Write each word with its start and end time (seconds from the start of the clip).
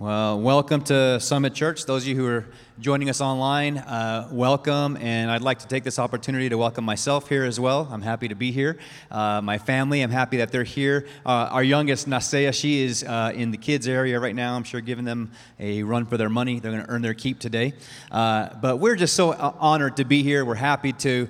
Well, 0.00 0.40
welcome 0.40 0.82
to 0.82 1.18
Summit 1.18 1.54
Church. 1.54 1.84
Those 1.84 2.04
of 2.04 2.08
you 2.08 2.14
who 2.14 2.26
are 2.28 2.46
joining 2.78 3.10
us 3.10 3.20
online, 3.20 3.78
uh, 3.78 4.28
welcome. 4.30 4.96
And 4.98 5.28
I'd 5.28 5.42
like 5.42 5.58
to 5.58 5.66
take 5.66 5.82
this 5.82 5.98
opportunity 5.98 6.48
to 6.48 6.56
welcome 6.56 6.84
myself 6.84 7.28
here 7.28 7.42
as 7.42 7.58
well. 7.58 7.88
I'm 7.90 8.02
happy 8.02 8.28
to 8.28 8.36
be 8.36 8.52
here. 8.52 8.78
Uh, 9.10 9.40
my 9.42 9.58
family, 9.58 10.00
I'm 10.02 10.12
happy 10.12 10.36
that 10.36 10.52
they're 10.52 10.62
here. 10.62 11.08
Uh, 11.26 11.48
our 11.50 11.64
youngest, 11.64 12.08
Nasea, 12.08 12.54
she 12.54 12.84
is 12.84 13.02
uh, 13.02 13.32
in 13.34 13.50
the 13.50 13.56
kids' 13.56 13.88
area 13.88 14.20
right 14.20 14.36
now. 14.36 14.54
I'm 14.54 14.62
sure 14.62 14.80
giving 14.80 15.04
them 15.04 15.32
a 15.58 15.82
run 15.82 16.06
for 16.06 16.16
their 16.16 16.28
money. 16.28 16.60
They're 16.60 16.70
going 16.70 16.84
to 16.84 16.90
earn 16.90 17.02
their 17.02 17.12
keep 17.12 17.40
today. 17.40 17.74
Uh, 18.12 18.50
but 18.62 18.76
we're 18.76 18.94
just 18.94 19.16
so 19.16 19.32
uh, 19.32 19.52
honored 19.58 19.96
to 19.96 20.04
be 20.04 20.22
here. 20.22 20.44
We're 20.44 20.54
happy 20.54 20.92
to 20.92 21.28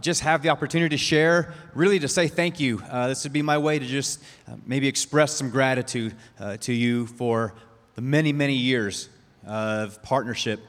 just 0.00 0.20
have 0.20 0.42
the 0.42 0.50
opportunity 0.50 0.96
to 0.96 1.02
share, 1.02 1.52
really 1.74 1.98
to 1.98 2.06
say 2.06 2.28
thank 2.28 2.60
you. 2.60 2.76
this 3.08 3.24
would 3.24 3.32
be 3.32 3.42
my 3.42 3.58
way 3.58 3.80
to 3.80 3.84
just 3.84 4.22
maybe 4.66 4.86
express 4.86 5.34
some 5.34 5.50
gratitude 5.50 6.14
to 6.60 6.72
you 6.72 7.08
for 7.08 7.54
the 7.94 8.02
many, 8.02 8.32
many 8.32 8.54
years 8.54 9.08
of 9.46 10.02
partnership. 10.02 10.60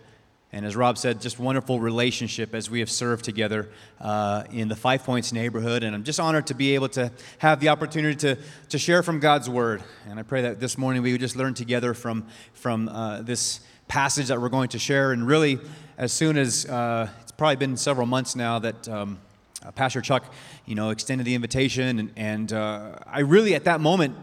And 0.52 0.66
as 0.66 0.76
Rob 0.76 0.98
said, 0.98 1.20
just 1.20 1.40
wonderful 1.40 1.80
relationship 1.80 2.54
as 2.54 2.70
we 2.70 2.80
have 2.80 2.90
served 2.90 3.26
together 3.26 3.70
uh, 4.00 4.44
in 4.52 4.68
the 4.68 4.76
Five 4.76 5.04
Points 5.04 5.34
neighborhood. 5.34 5.84
And 5.84 5.96
I'm 5.96 6.04
just 6.04 6.20
honored 6.20 6.48
to 6.48 6.54
be 6.54 6.76
able 6.76 6.90
to 6.90 7.12
have 7.40 7.60
the 7.60 7.70
opportunity 7.70 8.16
to, 8.18 8.38
to 8.70 8.78
share 8.78 9.02
from 9.02 9.20
God's 9.20 9.50
Word. 9.50 9.82
And 10.08 10.20
I 10.20 10.24
pray 10.24 10.44
that 10.44 10.60
this 10.60 10.78
morning 10.78 11.02
we 11.02 11.12
would 11.12 11.22
just 11.22 11.36
learn 11.36 11.56
together 11.56 11.96
from, 11.96 12.28
from 12.54 12.88
uh, 12.90 13.24
this 13.24 13.62
passage 13.88 14.28
that 14.28 14.40
we're 14.40 14.50
going 14.50 14.70
to 14.70 14.80
share. 14.80 15.12
And 15.12 15.26
really, 15.26 15.60
as 15.98 16.14
soon 16.14 16.38
as 16.38 16.68
uh, 16.68 17.10
it's 17.22 17.32
probably 17.32 17.56
been 17.56 17.78
several 17.78 18.06
months 18.06 18.36
now 18.36 18.60
that 18.60 18.88
um, 18.88 19.18
uh, 19.66 19.72
Pastor 19.72 20.02
Chuck, 20.02 20.32
you 20.66 20.76
know, 20.76 20.92
extended 20.92 21.26
the 21.26 21.34
invitation, 21.36 22.00
and, 22.00 22.12
and 22.16 22.54
uh, 22.54 22.98
I 23.08 23.22
really 23.22 23.56
at 23.56 23.64
that 23.64 23.82
moment 23.82 24.16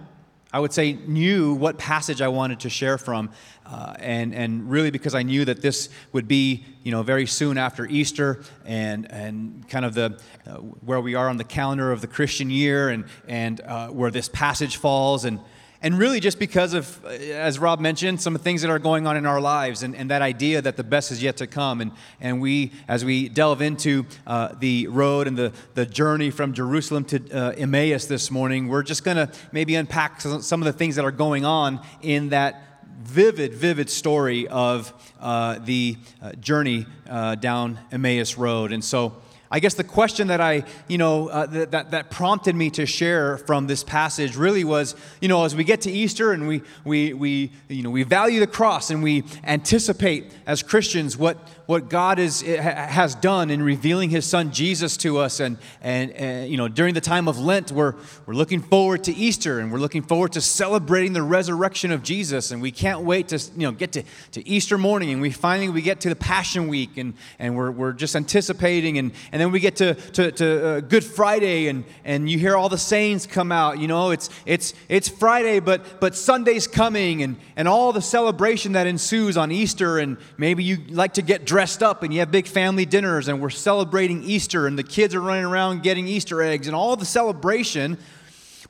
I 0.52 0.58
would 0.58 0.72
say, 0.72 0.94
knew 0.94 1.54
what 1.54 1.78
passage 1.78 2.20
I 2.20 2.28
wanted 2.28 2.60
to 2.60 2.70
share 2.70 2.98
from. 2.98 3.30
Uh, 3.64 3.94
and, 4.00 4.34
and 4.34 4.68
really 4.68 4.90
because 4.90 5.14
I 5.14 5.22
knew 5.22 5.44
that 5.44 5.62
this 5.62 5.90
would 6.12 6.26
be, 6.26 6.64
you 6.82 6.90
know, 6.90 7.04
very 7.04 7.26
soon 7.26 7.56
after 7.56 7.86
Easter 7.86 8.42
and, 8.64 9.10
and 9.10 9.68
kind 9.68 9.84
of 9.84 9.94
the, 9.94 10.20
uh, 10.46 10.54
where 10.54 11.00
we 11.00 11.14
are 11.14 11.28
on 11.28 11.36
the 11.36 11.44
calendar 11.44 11.92
of 11.92 12.00
the 12.00 12.08
Christian 12.08 12.50
year 12.50 12.88
and, 12.88 13.04
and 13.28 13.60
uh, 13.60 13.88
where 13.88 14.10
this 14.10 14.28
passage 14.28 14.76
falls. 14.76 15.24
And, 15.24 15.38
and 15.82 15.98
really, 15.98 16.20
just 16.20 16.38
because 16.38 16.74
of, 16.74 17.02
uh, 17.06 17.08
as 17.08 17.58
Rob 17.58 17.80
mentioned, 17.80 18.20
some 18.20 18.34
of 18.34 18.42
the 18.42 18.44
things 18.44 18.60
that 18.60 18.70
are 18.70 18.78
going 18.78 19.06
on 19.06 19.16
in 19.16 19.24
our 19.24 19.40
lives 19.40 19.82
and, 19.82 19.96
and 19.96 20.10
that 20.10 20.20
idea 20.20 20.60
that 20.60 20.76
the 20.76 20.84
best 20.84 21.10
is 21.10 21.22
yet 21.22 21.38
to 21.38 21.46
come. 21.46 21.80
And, 21.80 21.92
and 22.20 22.38
we, 22.38 22.72
as 22.86 23.02
we 23.02 23.30
delve 23.30 23.62
into 23.62 24.04
uh, 24.26 24.54
the 24.58 24.88
road 24.88 25.26
and 25.26 25.38
the, 25.38 25.54
the 25.74 25.86
journey 25.86 26.30
from 26.30 26.52
Jerusalem 26.52 27.04
to 27.06 27.30
uh, 27.30 27.52
Emmaus 27.52 28.04
this 28.04 28.30
morning, 28.30 28.68
we're 28.68 28.82
just 28.82 29.04
going 29.04 29.16
to 29.16 29.32
maybe 29.52 29.74
unpack 29.74 30.20
some 30.20 30.60
of 30.60 30.66
the 30.66 30.72
things 30.72 30.96
that 30.96 31.04
are 31.06 31.10
going 31.10 31.46
on 31.46 31.80
in 32.02 32.28
that 32.28 32.62
vivid, 33.00 33.54
vivid 33.54 33.88
story 33.88 34.46
of 34.48 34.92
uh, 35.18 35.58
the 35.60 35.96
uh, 36.20 36.32
journey 36.32 36.84
uh, 37.08 37.36
down 37.36 37.78
Emmaus 37.90 38.36
Road. 38.36 38.72
And 38.72 38.84
so, 38.84 39.14
I 39.52 39.58
guess 39.58 39.74
the 39.74 39.82
question 39.82 40.28
that 40.28 40.40
I, 40.40 40.62
you 40.86 40.96
know, 40.96 41.28
uh, 41.28 41.46
that, 41.46 41.90
that 41.90 42.10
prompted 42.10 42.54
me 42.54 42.70
to 42.70 42.86
share 42.86 43.36
from 43.38 43.66
this 43.66 43.82
passage 43.82 44.36
really 44.36 44.62
was, 44.62 44.94
you 45.20 45.26
know, 45.26 45.44
as 45.44 45.56
we 45.56 45.64
get 45.64 45.80
to 45.82 45.90
Easter 45.90 46.30
and 46.32 46.46
we, 46.46 46.62
we, 46.84 47.12
we, 47.14 47.50
you 47.68 47.82
know, 47.82 47.90
we 47.90 48.04
value 48.04 48.38
the 48.38 48.46
cross 48.46 48.90
and 48.90 49.02
we 49.02 49.24
anticipate 49.42 50.32
as 50.46 50.62
Christians 50.62 51.16
what, 51.16 51.36
what 51.70 51.88
God 51.88 52.18
is, 52.18 52.40
has 52.40 53.14
done 53.14 53.48
in 53.48 53.62
revealing 53.62 54.10
his 54.10 54.26
son 54.26 54.50
Jesus 54.50 54.96
to 54.96 55.18
us. 55.18 55.38
And, 55.38 55.56
and, 55.80 56.10
and, 56.10 56.50
you 56.50 56.56
know, 56.56 56.66
during 56.66 56.94
the 56.94 57.00
time 57.00 57.28
of 57.28 57.38
Lent, 57.38 57.70
we're, 57.70 57.94
we're 58.26 58.34
looking 58.34 58.60
forward 58.60 59.04
to 59.04 59.14
Easter 59.14 59.60
and 59.60 59.70
we're 59.70 59.78
looking 59.78 60.02
forward 60.02 60.32
to 60.32 60.40
celebrating 60.40 61.12
the 61.12 61.22
resurrection 61.22 61.92
of 61.92 62.02
Jesus. 62.02 62.50
And 62.50 62.60
we 62.60 62.72
can't 62.72 63.02
wait 63.02 63.28
to, 63.28 63.36
you 63.56 63.68
know, 63.68 63.70
get 63.70 63.92
to, 63.92 64.02
to 64.32 64.48
Easter 64.48 64.78
morning 64.78 65.10
and 65.10 65.22
we 65.22 65.30
finally 65.30 65.68
we 65.68 65.80
get 65.80 66.00
to 66.00 66.08
the 66.08 66.16
Passion 66.16 66.66
Week 66.66 66.96
and, 66.96 67.14
and 67.38 67.54
we're, 67.56 67.70
we're 67.70 67.92
just 67.92 68.16
anticipating. 68.16 68.98
And, 68.98 69.12
and 69.30 69.40
then 69.40 69.52
we 69.52 69.60
get 69.60 69.76
to, 69.76 69.94
to, 69.94 70.32
to 70.32 70.66
uh, 70.66 70.80
Good 70.80 71.04
Friday 71.04 71.68
and, 71.68 71.84
and 72.04 72.28
you 72.28 72.36
hear 72.40 72.56
all 72.56 72.68
the 72.68 72.78
sayings 72.78 73.28
come 73.28 73.52
out. 73.52 73.78
You 73.78 73.86
know, 73.86 74.10
it's, 74.10 74.28
it's, 74.44 74.74
it's 74.88 75.08
Friday, 75.08 75.60
but, 75.60 76.00
but 76.00 76.16
Sunday's 76.16 76.66
coming 76.66 77.22
and, 77.22 77.36
and 77.54 77.68
all 77.68 77.92
the 77.92 78.02
celebration 78.02 78.72
that 78.72 78.88
ensues 78.88 79.36
on 79.36 79.52
Easter. 79.52 80.00
And 80.00 80.16
maybe 80.36 80.64
you 80.64 80.78
like 80.88 81.14
to 81.14 81.22
get 81.22 81.44
dressed 81.44 81.59
dressed 81.60 81.82
up 81.82 82.02
and 82.02 82.10
you 82.14 82.20
have 82.20 82.30
big 82.30 82.46
family 82.46 82.86
dinners 82.86 83.28
and 83.28 83.38
we're 83.38 83.50
celebrating 83.50 84.22
Easter 84.22 84.66
and 84.66 84.78
the 84.78 84.82
kids 84.82 85.14
are 85.14 85.20
running 85.20 85.44
around 85.44 85.82
getting 85.82 86.08
Easter 86.08 86.40
eggs 86.40 86.66
and 86.66 86.74
all 86.74 86.96
the 86.96 87.04
celebration. 87.04 87.98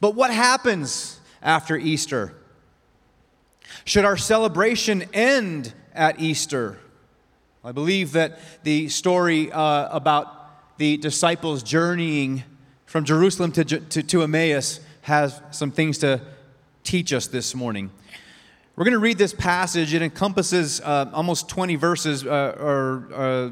But 0.01 0.17
what 0.17 0.33
happens 0.33 1.21
after 1.41 1.77
Easter? 1.77 2.35
Should 3.85 4.05
our 4.05 4.17
celebration 4.17 5.05
end 5.13 5.73
at 5.95 6.19
Easter? 6.19 6.81
I 7.63 7.71
believe 7.71 8.11
that 8.15 8.41
the 8.65 8.89
story 8.89 9.53
uh, 9.53 9.97
about 9.97 10.77
the 10.79 10.97
disciples 10.97 11.63
journeying 11.63 12.43
from 12.87 13.05
Jerusalem 13.05 13.53
to, 13.53 13.65
to, 13.65 14.03
to 14.03 14.23
Emmaus 14.25 14.81
has 15.03 15.41
some 15.53 15.71
things 15.71 15.99
to 15.99 16.21
teach 16.83 17.13
us 17.13 17.29
this 17.29 17.55
morning. 17.55 17.93
We're 18.77 18.85
going 18.85 18.93
to 18.93 19.01
read 19.01 19.19
this 19.19 19.35
passage. 19.35 19.93
It 19.95 20.01
encompasses 20.01 20.81
uh, 20.81 21.11
almost 21.13 21.49
20 21.49 21.77
verses, 21.77 22.25
uh, 22.25 22.57
or 22.59 23.09
uh, 23.13 23.51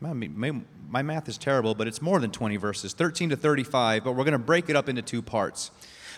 my, 0.00 1.02
math 1.02 1.28
is 1.28 1.36
terrible, 1.36 1.74
but 1.74 1.88
it's 1.88 2.00
more 2.00 2.20
than 2.20 2.30
20 2.30 2.56
verses, 2.56 2.92
13 2.92 3.30
to 3.30 3.36
35, 3.36 4.04
but 4.04 4.12
we're 4.12 4.24
going 4.24 4.32
to 4.32 4.38
break 4.38 4.70
it 4.70 4.76
up 4.76 4.88
into 4.88 5.02
two 5.02 5.22
parts. 5.22 5.70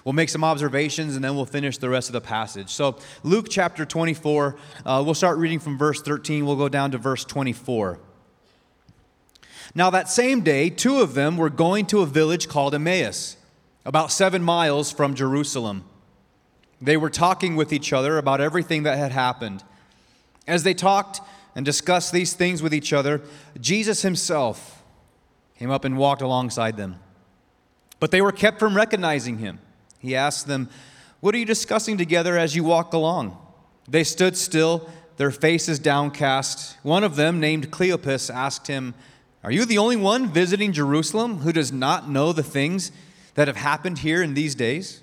We'll 0.05 0.13
make 0.13 0.29
some 0.29 0.45
observations 0.45 1.17
and 1.17 1.25
then 1.25 1.35
we'll 1.35 1.47
finish 1.47 1.79
the 1.79 1.89
rest 1.89 2.09
of 2.09 2.13
the 2.13 2.21
passage. 2.21 2.71
So, 2.71 2.99
Luke 3.25 3.47
chapter 3.51 3.85
24, 3.85 4.57
uh, 4.85 5.03
we'll 5.05 5.15
start 5.15 5.39
reading 5.39 5.59
from 5.59 5.77
verse 5.77 6.01
13, 6.03 6.47
we'll 6.47 6.57
go 6.57 6.69
down 6.69 6.91
to 6.93 6.99
verse 6.99 7.25
24. 7.25 7.99
Now, 9.75 9.91
that 9.91 10.09
same 10.09 10.43
day, 10.43 10.71
two 10.71 11.01
of 11.01 11.15
them 11.15 11.37
were 11.37 11.51
going 11.51 11.87
to 11.87 12.01
a 12.01 12.07
village 12.07 12.49
called 12.49 12.75
Emmaus, 12.75 13.37
about 13.85 14.13
seven 14.13 14.43
miles 14.43 14.93
from 14.93 15.15
Jerusalem. 15.15 15.85
They 16.81 16.97
were 16.97 17.11
talking 17.11 17.57
with 17.57 17.73
each 17.73 17.93
other 17.93 18.19
about 18.19 18.41
everything 18.41 18.85
that 18.85 18.99
had 18.99 19.13
happened. 19.13 19.65
As 20.47 20.63
they 20.63 20.75
talked 20.75 21.21
and 21.55 21.65
discussed 21.65 22.13
these 22.13 22.33
things 22.33 22.63
with 22.63 22.73
each 22.73 22.93
other, 22.93 23.21
Jesus 23.61 24.03
himself 24.03 24.83
came 25.59 25.71
up 25.71 25.85
and 25.85 25.99
walked 25.99 26.23
alongside 26.23 26.77
them. 26.77 27.01
But 28.01 28.13
they 28.13 28.23
were 28.23 28.33
kept 28.33 28.61
from 28.61 28.77
recognizing 28.77 29.39
him. 29.39 29.59
He 29.99 30.15
asked 30.15 30.47
them, 30.47 30.69
What 31.21 31.35
are 31.35 31.39
you 31.39 31.45
discussing 31.45 31.99
together 31.99 32.39
as 32.39 32.55
you 32.55 32.63
walk 32.63 32.93
along? 32.93 33.37
They 33.89 34.05
stood 34.05 34.37
still, 34.37 34.89
their 35.17 35.33
faces 35.33 35.81
downcast. 35.81 36.77
One 36.85 37.03
of 37.03 37.17
them, 37.17 37.41
named 37.41 37.73
Cleopas, 37.73 38.33
asked 38.33 38.69
him, 38.69 38.95
Are 39.43 39.51
you 39.51 39.65
the 39.65 39.79
only 39.79 39.97
one 39.97 40.29
visiting 40.29 40.73
Jerusalem 40.73 41.39
who 41.39 41.53
does 41.53 41.73
not 41.73 42.09
know 42.09 42.33
the 42.33 42.45
things 42.45 42.93
that 43.35 43.49
have 43.49 43.57
happened 43.57 43.99
here 43.99 44.23
in 44.23 44.35
these 44.35 44.55
days? 44.55 45.03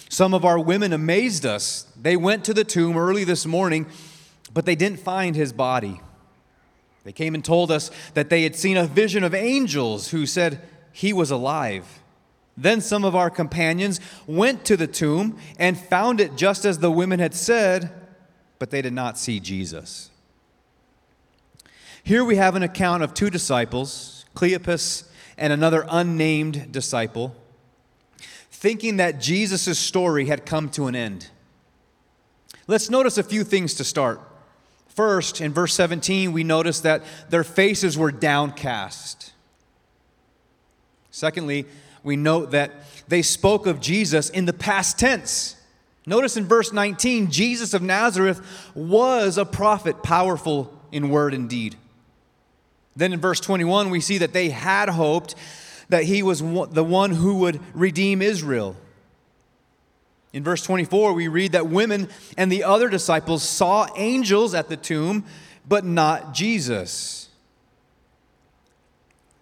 some 0.11 0.33
of 0.33 0.43
our 0.43 0.59
women 0.59 0.91
amazed 0.91 1.45
us. 1.45 1.87
They 1.99 2.17
went 2.17 2.43
to 2.43 2.53
the 2.53 2.65
tomb 2.65 2.97
early 2.97 3.23
this 3.23 3.45
morning, 3.45 3.85
but 4.53 4.65
they 4.65 4.75
didn't 4.75 4.99
find 4.99 5.37
his 5.37 5.53
body. 5.53 6.01
They 7.05 7.13
came 7.13 7.33
and 7.33 7.45
told 7.45 7.71
us 7.71 7.89
that 8.13 8.29
they 8.29 8.43
had 8.43 8.57
seen 8.57 8.75
a 8.75 8.85
vision 8.85 9.23
of 9.23 9.33
angels 9.33 10.09
who 10.09 10.25
said 10.25 10.67
he 10.91 11.13
was 11.13 11.31
alive. 11.31 12.01
Then 12.57 12.81
some 12.81 13.05
of 13.05 13.15
our 13.15 13.29
companions 13.29 14.01
went 14.27 14.65
to 14.65 14.75
the 14.75 14.85
tomb 14.85 15.37
and 15.57 15.79
found 15.79 16.19
it 16.19 16.35
just 16.35 16.65
as 16.65 16.79
the 16.79 16.91
women 16.91 17.21
had 17.21 17.33
said, 17.33 17.89
but 18.59 18.69
they 18.69 18.81
did 18.81 18.93
not 18.93 19.17
see 19.17 19.39
Jesus. 19.39 20.09
Here 22.03 22.25
we 22.25 22.35
have 22.35 22.57
an 22.57 22.63
account 22.63 23.01
of 23.01 23.13
two 23.13 23.29
disciples, 23.29 24.25
Cleopas 24.35 25.05
and 25.37 25.53
another 25.53 25.85
unnamed 25.89 26.73
disciple 26.73 27.33
thinking 28.61 28.97
that 28.97 29.19
Jesus' 29.19 29.79
story 29.79 30.27
had 30.27 30.45
come 30.45 30.69
to 30.69 30.85
an 30.85 30.95
end. 30.95 31.27
Let's 32.67 32.91
notice 32.91 33.17
a 33.17 33.23
few 33.23 33.43
things 33.43 33.73
to 33.73 33.83
start. 33.83 34.21
First, 34.87 35.41
in 35.41 35.51
verse 35.51 35.73
17, 35.73 36.31
we 36.31 36.43
notice 36.43 36.81
that 36.81 37.01
their 37.31 37.43
faces 37.43 37.97
were 37.97 38.11
downcast. 38.11 39.33
Secondly, 41.09 41.65
we 42.03 42.15
note 42.15 42.51
that 42.51 42.71
they 43.07 43.23
spoke 43.23 43.65
of 43.65 43.79
Jesus 43.81 44.29
in 44.29 44.45
the 44.45 44.53
past 44.53 44.99
tense. 44.99 45.55
Notice 46.05 46.37
in 46.37 46.45
verse 46.45 46.71
19, 46.71 47.31
Jesus 47.31 47.73
of 47.73 47.81
Nazareth 47.81 48.41
was 48.75 49.39
a 49.39 49.45
prophet, 49.45 50.03
powerful 50.03 50.71
in 50.91 51.09
word 51.09 51.33
and 51.33 51.49
deed. 51.49 51.77
Then 52.95 53.11
in 53.11 53.19
verse 53.19 53.39
21, 53.39 53.89
we 53.89 54.01
see 54.01 54.19
that 54.19 54.33
they 54.33 54.49
had 54.49 54.87
hoped 54.87 55.33
that 55.91 56.05
he 56.05 56.23
was 56.23 56.39
the 56.39 56.85
one 56.85 57.11
who 57.11 57.35
would 57.35 57.59
redeem 57.73 58.21
Israel. 58.21 58.77
In 60.31 60.41
verse 60.41 60.63
24, 60.63 61.11
we 61.11 61.27
read 61.27 61.51
that 61.51 61.67
women 61.67 62.07
and 62.37 62.49
the 62.49 62.63
other 62.63 62.87
disciples 62.87 63.43
saw 63.43 63.89
angels 63.97 64.53
at 64.53 64.69
the 64.69 64.77
tomb, 64.77 65.25
but 65.67 65.83
not 65.83 66.33
Jesus. 66.33 67.27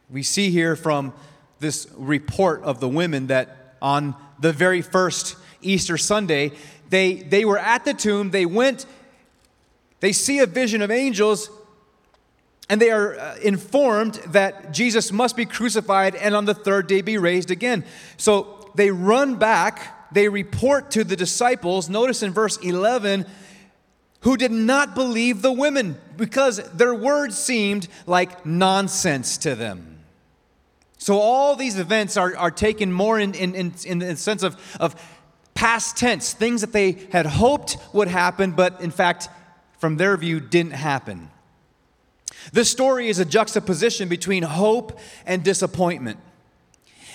We 0.10 0.24
see 0.24 0.50
here 0.50 0.75
from 0.75 1.13
this 1.60 1.88
report 1.96 2.63
of 2.63 2.80
the 2.80 2.90
women 2.90 3.28
that 3.28 3.75
on 3.80 4.16
the 4.40 4.52
very 4.52 4.81
first 4.81 5.36
Easter 5.62 6.00
Sunday, 6.00 6.52
they, 6.90 7.13
they 7.13 7.45
were 7.45 7.60
at 7.60 7.86
the 7.86 7.94
tomb, 7.94 8.31
they 8.31 8.48
went, 8.48 8.88
they 10.00 10.13
see 10.13 10.40
a 10.40 10.48
vision 10.48 10.81
of 10.81 10.90
angels, 10.90 11.52
and 12.69 12.80
they 12.80 12.92
are 12.92 13.18
uh, 13.18 13.36
informed 13.42 14.16
that 14.27 14.71
Jesus 14.71 15.12
must 15.12 15.36
be 15.36 15.45
crucified 15.45 16.16
and 16.16 16.36
on 16.36 16.45
the 16.45 16.54
third 16.54 16.88
day 16.88 17.01
be 17.01 17.18
raised 17.18 17.50
again. 17.50 17.83
So 18.18 18.71
they 18.75 18.92
run 18.92 19.36
back, 19.36 20.13
they 20.13 20.30
report 20.30 20.92
to 20.92 21.04
the 21.04 21.16
disciples, 21.16 21.89
notice 21.89 22.21
in 22.21 22.31
verse 22.31 22.57
11, 22.57 23.25
who 24.21 24.38
did 24.38 24.51
not 24.51 24.94
believe 24.94 25.42
the 25.42 25.51
women 25.51 25.98
because 26.16 26.57
their 26.74 26.94
words 26.94 27.38
seemed 27.38 27.88
like 28.06 28.45
nonsense 28.45 29.38
to 29.39 29.56
them. 29.56 30.04
So 31.00 31.18
all 31.18 31.56
these 31.56 31.80
events 31.80 32.18
are, 32.18 32.36
are 32.36 32.51
taken 32.51 32.92
more 32.92 33.18
in, 33.18 33.33
in, 33.33 33.56
in, 33.56 33.74
in 33.86 34.00
the 34.00 34.16
sense 34.18 34.44
of, 34.44 34.57
of 34.80 34.95
past 35.56 35.98
tense, 35.98 36.33
things 36.33 36.62
that 36.62 36.74
they 36.74 36.98
had 37.12 37.25
hoped 37.25 37.77
would 37.94 38.10
happen, 38.10 38.51
but 38.51 38.81
in 38.81 38.92
fact, 38.92 39.30
from 39.80 39.95
their 39.98 40.16
view, 40.18 40.42
didn't 40.42 40.74
happen. 40.74 41.31
This 42.51 42.69
story 42.69 43.09
is 43.09 43.19
a 43.19 43.25
juxtaposition 43.25 44.09
between 44.09 44.44
hope 44.44 45.00
and 45.25 45.44
disappointment. 45.44 46.19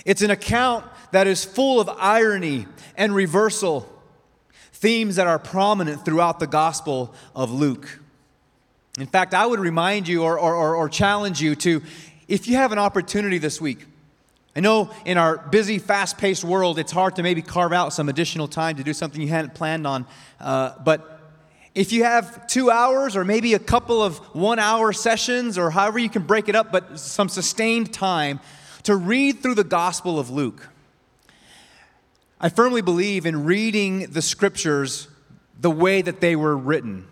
It's 0.04 0.22
an 0.22 0.30
account 0.30 0.84
that 1.12 1.26
is 1.26 1.44
full 1.44 1.80
of 1.80 1.88
irony 1.88 2.66
and 2.96 3.14
reversal, 3.14 3.88
themes 4.72 5.16
that 5.16 5.26
are 5.26 5.38
prominent 5.38 6.04
throughout 6.04 6.40
the 6.40 6.46
Gospel 6.46 7.14
of 7.34 7.50
Luke. 7.50 8.00
In 8.98 9.06
fact, 9.06 9.34
I 9.34 9.46
would 9.46 9.60
remind 9.60 10.06
you 10.06 10.22
or, 10.22 10.38
or, 10.38 10.76
or, 10.76 10.88
challenge 10.88 11.40
you 11.40 11.56
to, 11.56 11.82
if 12.28 12.46
you 12.46 12.56
have 12.56 12.70
an 12.70 12.78
opportunity 12.78 13.38
this 13.38 13.60
week, 13.60 13.86
I 14.54 14.60
know 14.60 14.90
in 15.04 15.18
our 15.18 15.38
busy, 15.38 15.80
fast 15.80 16.16
paced 16.16 16.44
world, 16.44 16.78
it's 16.78 16.92
hard 16.92 17.16
to 17.16 17.24
maybe 17.24 17.42
carve 17.42 17.72
out 17.72 17.92
some 17.92 18.08
additional 18.08 18.46
time 18.46 18.76
to 18.76 18.84
do 18.84 18.92
something 18.92 19.20
you 19.20 19.28
hadn't 19.28 19.54
planned 19.54 19.84
on. 19.84 20.06
Uh, 20.38 20.74
but 20.84 21.13
if 21.74 21.92
you 21.92 22.04
have 22.04 22.46
two 22.46 22.70
hours 22.70 23.16
or 23.16 23.24
maybe 23.24 23.54
a 23.54 23.58
couple 23.58 24.02
of 24.02 24.18
one 24.34 24.58
hour 24.58 24.92
sessions 24.92 25.58
or 25.58 25.70
however 25.70 25.98
you 25.98 26.08
can 26.08 26.22
break 26.22 26.48
it 26.48 26.54
up, 26.54 26.70
but 26.70 26.98
some 26.98 27.28
sustained 27.28 27.92
time 27.92 28.38
to 28.84 28.94
read 28.94 29.40
through 29.40 29.56
the 29.56 29.64
Gospel 29.64 30.18
of 30.18 30.30
Luke, 30.30 30.68
I 32.40 32.48
firmly 32.48 32.82
believe 32.82 33.26
in 33.26 33.44
reading 33.44 34.10
the 34.12 34.22
scriptures 34.22 35.08
the 35.60 35.70
way 35.70 36.02
that 36.02 36.20
they 36.20 36.36
were 36.36 36.56
written. 36.56 37.08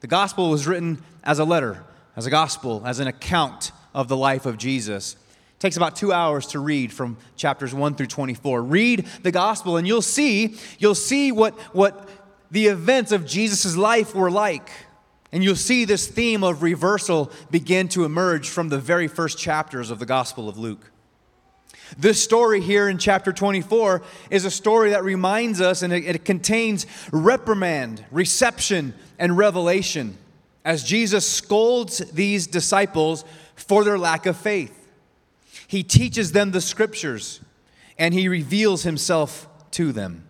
The 0.00 0.06
Gospel 0.06 0.50
was 0.50 0.66
written 0.66 1.02
as 1.24 1.38
a 1.38 1.44
letter, 1.44 1.84
as 2.16 2.26
a 2.26 2.30
gospel, 2.30 2.82
as 2.86 3.00
an 3.00 3.08
account 3.08 3.72
of 3.92 4.08
the 4.08 4.16
life 4.16 4.46
of 4.46 4.56
Jesus. 4.56 5.14
It 5.14 5.60
takes 5.60 5.76
about 5.76 5.96
two 5.96 6.12
hours 6.12 6.46
to 6.48 6.60
read 6.60 6.92
from 6.92 7.16
chapters 7.36 7.74
1 7.74 7.96
through 7.96 8.06
24. 8.06 8.62
Read 8.62 9.06
the 9.22 9.32
gospel 9.32 9.76
and 9.76 9.88
you'll 9.88 10.00
see, 10.00 10.56
you'll 10.78 10.94
see 10.94 11.32
what, 11.32 11.58
what 11.74 12.08
the 12.50 12.66
events 12.66 13.12
of 13.12 13.26
Jesus' 13.26 13.76
life 13.76 14.14
were 14.14 14.30
like. 14.30 14.70
And 15.30 15.44
you'll 15.44 15.56
see 15.56 15.84
this 15.84 16.06
theme 16.06 16.42
of 16.42 16.62
reversal 16.62 17.30
begin 17.50 17.88
to 17.88 18.04
emerge 18.04 18.48
from 18.48 18.70
the 18.70 18.78
very 18.78 19.08
first 19.08 19.38
chapters 19.38 19.90
of 19.90 19.98
the 19.98 20.06
Gospel 20.06 20.48
of 20.48 20.56
Luke. 20.56 20.90
This 21.96 22.22
story 22.22 22.60
here 22.60 22.88
in 22.88 22.98
chapter 22.98 23.32
24 23.32 24.02
is 24.30 24.44
a 24.44 24.50
story 24.50 24.90
that 24.90 25.04
reminds 25.04 25.60
us 25.60 25.82
and 25.82 25.92
it, 25.92 26.04
it 26.04 26.24
contains 26.24 26.86
reprimand, 27.12 28.04
reception, 28.10 28.94
and 29.18 29.36
revelation 29.36 30.16
as 30.64 30.84
Jesus 30.84 31.26
scolds 31.26 31.98
these 32.12 32.46
disciples 32.46 33.24
for 33.56 33.84
their 33.84 33.98
lack 33.98 34.26
of 34.26 34.36
faith. 34.36 34.74
He 35.66 35.82
teaches 35.82 36.32
them 36.32 36.50
the 36.50 36.60
scriptures 36.60 37.40
and 37.98 38.14
he 38.14 38.28
reveals 38.28 38.82
himself 38.82 39.48
to 39.72 39.92
them. 39.92 40.27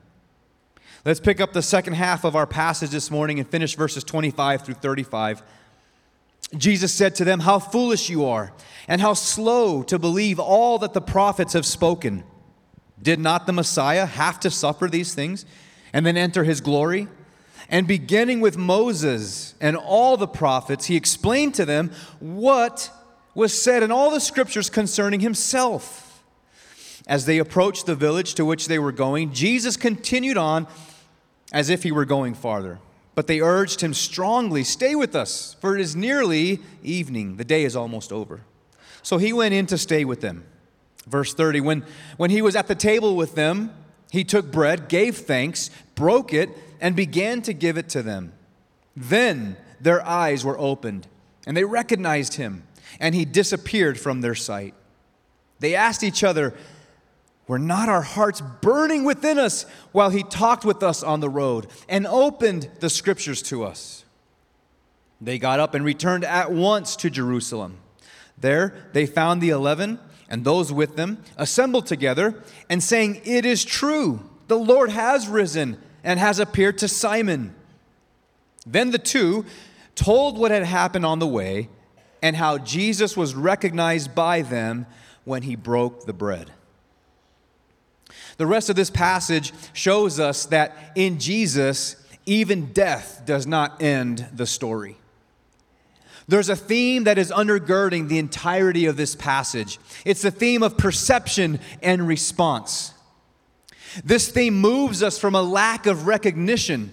Let's 1.04 1.20
pick 1.20 1.40
up 1.40 1.52
the 1.52 1.62
second 1.62 1.94
half 1.94 2.24
of 2.24 2.34
our 2.34 2.46
passage 2.46 2.90
this 2.90 3.10
morning 3.10 3.38
and 3.38 3.48
finish 3.48 3.76
verses 3.76 4.02
25 4.02 4.62
through 4.62 4.74
35. 4.74 5.42
Jesus 6.56 6.92
said 6.92 7.14
to 7.16 7.24
them, 7.24 7.40
How 7.40 7.58
foolish 7.58 8.10
you 8.10 8.24
are, 8.24 8.52
and 8.88 9.00
how 9.00 9.14
slow 9.14 9.82
to 9.84 9.98
believe 9.98 10.40
all 10.40 10.78
that 10.78 10.94
the 10.94 11.00
prophets 11.00 11.52
have 11.52 11.66
spoken. 11.66 12.24
Did 13.00 13.20
not 13.20 13.46
the 13.46 13.52
Messiah 13.52 14.06
have 14.06 14.40
to 14.40 14.50
suffer 14.50 14.88
these 14.88 15.14
things 15.14 15.46
and 15.92 16.04
then 16.04 16.16
enter 16.16 16.42
his 16.42 16.60
glory? 16.60 17.06
And 17.68 17.86
beginning 17.86 18.40
with 18.40 18.56
Moses 18.56 19.54
and 19.60 19.76
all 19.76 20.16
the 20.16 20.26
prophets, 20.26 20.86
he 20.86 20.96
explained 20.96 21.54
to 21.56 21.64
them 21.64 21.92
what 22.18 22.90
was 23.34 23.52
said 23.60 23.82
in 23.84 23.92
all 23.92 24.10
the 24.10 24.20
scriptures 24.20 24.68
concerning 24.68 25.20
himself. 25.20 26.24
As 27.06 27.24
they 27.24 27.38
approached 27.38 27.86
the 27.86 27.94
village 27.94 28.34
to 28.34 28.44
which 28.44 28.66
they 28.66 28.78
were 28.78 28.92
going, 28.92 29.32
Jesus 29.32 29.76
continued 29.76 30.36
on 30.36 30.66
as 31.52 31.70
if 31.70 31.82
he 31.82 31.92
were 31.92 32.04
going 32.04 32.34
farther. 32.34 32.78
But 33.14 33.26
they 33.26 33.40
urged 33.40 33.80
him 33.80 33.94
strongly, 33.94 34.64
Stay 34.64 34.94
with 34.94 35.16
us, 35.16 35.56
for 35.60 35.74
it 35.74 35.80
is 35.80 35.96
nearly 35.96 36.60
evening. 36.82 37.36
The 37.36 37.44
day 37.44 37.64
is 37.64 37.74
almost 37.74 38.12
over. 38.12 38.42
So 39.02 39.18
he 39.18 39.32
went 39.32 39.54
in 39.54 39.66
to 39.66 39.78
stay 39.78 40.04
with 40.04 40.20
them. 40.20 40.44
Verse 41.06 41.34
30 41.34 41.60
When, 41.60 41.84
when 42.16 42.30
he 42.30 42.42
was 42.42 42.54
at 42.54 42.68
the 42.68 42.74
table 42.74 43.16
with 43.16 43.34
them, 43.34 43.72
he 44.10 44.24
took 44.24 44.50
bread, 44.52 44.88
gave 44.88 45.16
thanks, 45.16 45.70
broke 45.94 46.32
it, 46.32 46.50
and 46.80 46.94
began 46.94 47.42
to 47.42 47.52
give 47.52 47.76
it 47.76 47.88
to 47.90 48.02
them. 48.02 48.32
Then 48.96 49.56
their 49.80 50.06
eyes 50.06 50.44
were 50.44 50.58
opened, 50.58 51.06
and 51.46 51.56
they 51.56 51.64
recognized 51.64 52.34
him 52.34 52.62
and 53.00 53.14
he 53.14 53.24
disappeared 53.24 53.98
from 53.98 54.20
their 54.20 54.34
sight. 54.34 54.74
They 55.60 55.74
asked 55.74 56.02
each 56.02 56.24
other, 56.24 56.54
Were 57.48 57.58
not 57.58 57.88
our 57.88 58.02
hearts 58.02 58.42
burning 58.60 59.04
within 59.04 59.38
us 59.38 59.64
while 59.92 60.10
he 60.10 60.22
talked 60.22 60.66
with 60.66 60.82
us 60.82 61.02
on 61.02 61.20
the 61.20 61.30
road 61.30 61.66
and 61.88 62.06
opened 62.06 62.68
the 62.80 62.90
scriptures 62.90 63.42
to 63.44 63.64
us? 63.64 64.04
They 65.20 65.38
got 65.38 65.58
up 65.58 65.74
and 65.74 65.84
returned 65.84 66.24
at 66.24 66.52
once 66.52 66.94
to 66.96 67.10
Jerusalem. 67.10 67.78
There 68.36 68.90
they 68.92 69.06
found 69.06 69.40
the 69.40 69.48
eleven 69.48 69.98
and 70.28 70.44
those 70.44 70.70
with 70.70 70.96
them 70.96 71.24
assembled 71.38 71.86
together 71.86 72.44
and 72.68 72.82
saying, 72.82 73.22
It 73.24 73.46
is 73.46 73.64
true, 73.64 74.20
the 74.46 74.58
Lord 74.58 74.90
has 74.90 75.26
risen 75.26 75.78
and 76.04 76.20
has 76.20 76.38
appeared 76.38 76.76
to 76.78 76.88
Simon. 76.88 77.54
Then 78.66 78.90
the 78.90 78.98
two 78.98 79.46
told 79.94 80.38
what 80.38 80.50
had 80.50 80.64
happened 80.64 81.06
on 81.06 81.18
the 81.18 81.26
way 81.26 81.70
and 82.22 82.36
how 82.36 82.58
Jesus 82.58 83.16
was 83.16 83.34
recognized 83.34 84.14
by 84.14 84.42
them 84.42 84.86
when 85.24 85.42
he 85.42 85.56
broke 85.56 86.04
the 86.04 86.12
bread. 86.12 86.52
The 88.36 88.46
rest 88.46 88.70
of 88.70 88.76
this 88.76 88.90
passage 88.90 89.52
shows 89.72 90.20
us 90.20 90.46
that 90.46 90.92
in 90.94 91.18
Jesus, 91.18 91.96
even 92.26 92.72
death 92.72 93.22
does 93.24 93.46
not 93.46 93.82
end 93.82 94.26
the 94.32 94.46
story. 94.46 94.96
There's 96.28 96.50
a 96.50 96.56
theme 96.56 97.04
that 97.04 97.16
is 97.16 97.30
undergirding 97.30 98.08
the 98.08 98.18
entirety 98.18 98.84
of 98.84 98.98
this 98.98 99.14
passage. 99.14 99.78
It's 100.04 100.22
the 100.22 100.30
theme 100.30 100.62
of 100.62 100.76
perception 100.76 101.58
and 101.82 102.06
response. 102.06 102.92
This 104.04 104.28
theme 104.28 104.60
moves 104.60 105.02
us 105.02 105.18
from 105.18 105.34
a 105.34 105.42
lack 105.42 105.86
of 105.86 106.06
recognition 106.06 106.92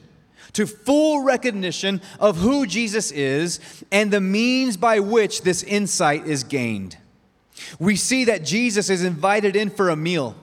to 0.54 0.66
full 0.66 1.22
recognition 1.24 2.02
of 2.18 2.38
who 2.38 2.66
Jesus 2.66 3.12
is 3.12 3.60
and 3.92 4.10
the 4.10 4.22
means 4.22 4.78
by 4.78 5.02
which 5.02 5.42
this 5.42 5.64
insight 5.64 6.26
is 6.26 6.46
gained. 6.46 6.98
We 7.78 7.98
see 7.98 8.24
that 8.26 8.46
Jesus 8.46 8.90
is 8.90 9.04
invited 9.04 9.58
in 9.58 9.70
for 9.70 9.90
a 9.90 9.98
meal 9.98 10.36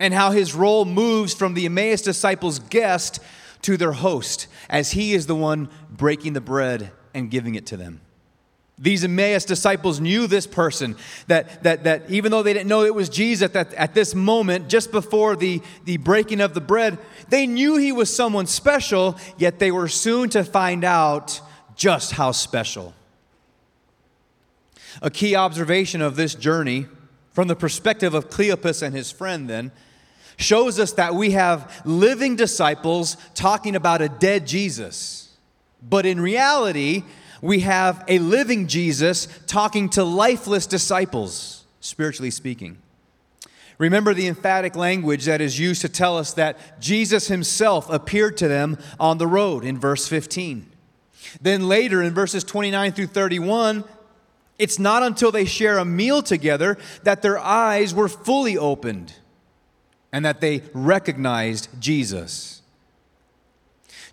and 0.00 0.12
how 0.12 0.30
his 0.30 0.54
role 0.54 0.84
moves 0.84 1.34
from 1.34 1.54
the 1.54 1.66
Emmaus 1.66 2.02
disciples' 2.02 2.58
guest 2.58 3.20
to 3.62 3.76
their 3.76 3.92
host 3.92 4.46
as 4.68 4.92
he 4.92 5.14
is 5.14 5.26
the 5.26 5.34
one 5.34 5.68
breaking 5.90 6.32
the 6.32 6.40
bread 6.40 6.90
and 7.14 7.30
giving 7.30 7.54
it 7.54 7.66
to 7.66 7.76
them. 7.76 8.00
These 8.76 9.04
Emmaus 9.04 9.44
disciples 9.44 10.00
knew 10.00 10.26
this 10.26 10.48
person, 10.48 10.96
that, 11.28 11.62
that, 11.62 11.84
that 11.84 12.10
even 12.10 12.32
though 12.32 12.42
they 12.42 12.52
didn't 12.52 12.68
know 12.68 12.82
it 12.82 12.94
was 12.94 13.08
Jesus 13.08 13.54
at, 13.54 13.72
at 13.74 13.94
this 13.94 14.16
moment, 14.16 14.68
just 14.68 14.90
before 14.90 15.36
the, 15.36 15.62
the 15.84 15.96
breaking 15.98 16.40
of 16.40 16.54
the 16.54 16.60
bread, 16.60 16.98
they 17.28 17.46
knew 17.46 17.76
he 17.76 17.92
was 17.92 18.14
someone 18.14 18.46
special, 18.46 19.16
yet 19.38 19.60
they 19.60 19.70
were 19.70 19.86
soon 19.86 20.28
to 20.30 20.42
find 20.42 20.82
out 20.82 21.40
just 21.76 22.12
how 22.12 22.32
special. 22.32 22.94
A 25.02 25.10
key 25.10 25.36
observation 25.36 26.02
of 26.02 26.16
this 26.16 26.34
journey, 26.34 26.86
from 27.34 27.48
the 27.48 27.56
perspective 27.56 28.14
of 28.14 28.30
Cleopas 28.30 28.80
and 28.80 28.94
his 28.94 29.10
friend, 29.10 29.50
then, 29.50 29.72
shows 30.36 30.78
us 30.78 30.92
that 30.92 31.14
we 31.14 31.32
have 31.32 31.82
living 31.84 32.36
disciples 32.36 33.16
talking 33.34 33.76
about 33.76 34.00
a 34.00 34.08
dead 34.08 34.46
Jesus. 34.46 35.36
But 35.82 36.06
in 36.06 36.20
reality, 36.20 37.02
we 37.42 37.60
have 37.60 38.04
a 38.08 38.18
living 38.20 38.68
Jesus 38.68 39.28
talking 39.46 39.90
to 39.90 40.04
lifeless 40.04 40.66
disciples, 40.66 41.64
spiritually 41.80 42.30
speaking. 42.30 42.78
Remember 43.78 44.14
the 44.14 44.28
emphatic 44.28 44.76
language 44.76 45.24
that 45.24 45.40
is 45.40 45.58
used 45.58 45.80
to 45.82 45.88
tell 45.88 46.16
us 46.16 46.32
that 46.34 46.80
Jesus 46.80 47.26
himself 47.26 47.90
appeared 47.90 48.36
to 48.36 48.48
them 48.48 48.78
on 49.00 49.18
the 49.18 49.26
road 49.26 49.64
in 49.64 49.78
verse 49.78 50.06
15. 50.06 50.70
Then 51.40 51.68
later 51.68 52.00
in 52.00 52.14
verses 52.14 52.44
29 52.44 52.92
through 52.92 53.08
31, 53.08 53.84
it's 54.58 54.78
not 54.78 55.02
until 55.02 55.32
they 55.32 55.44
share 55.44 55.78
a 55.78 55.84
meal 55.84 56.22
together 56.22 56.78
that 57.02 57.22
their 57.22 57.38
eyes 57.38 57.94
were 57.94 58.08
fully 58.08 58.56
opened 58.56 59.12
and 60.12 60.24
that 60.24 60.40
they 60.40 60.62
recognized 60.72 61.68
Jesus. 61.80 62.62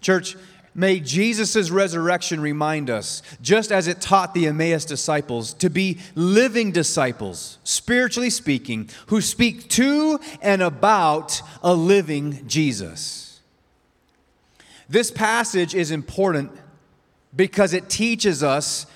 Church, 0.01 0.35
may 0.73 0.99
Jesus' 0.99 1.69
resurrection 1.69 2.39
remind 2.39 2.89
us, 2.89 3.21
just 3.39 3.71
as 3.71 3.87
it 3.87 4.01
taught 4.01 4.33
the 4.33 4.47
Emmaus 4.47 4.83
disciples, 4.83 5.53
to 5.53 5.69
be 5.69 5.99
living 6.15 6.71
disciples, 6.71 7.59
spiritually 7.63 8.31
speaking, 8.31 8.89
who 9.07 9.21
speak 9.21 9.69
to 9.69 10.19
and 10.41 10.63
about 10.63 11.41
a 11.61 11.75
living 11.75 12.47
Jesus. 12.47 13.41
This 14.89 15.11
passage 15.11 15.75
is 15.75 15.91
important 15.91 16.51
because 17.35 17.73
it 17.73 17.89
teaches 17.89 18.41
us 18.41 18.87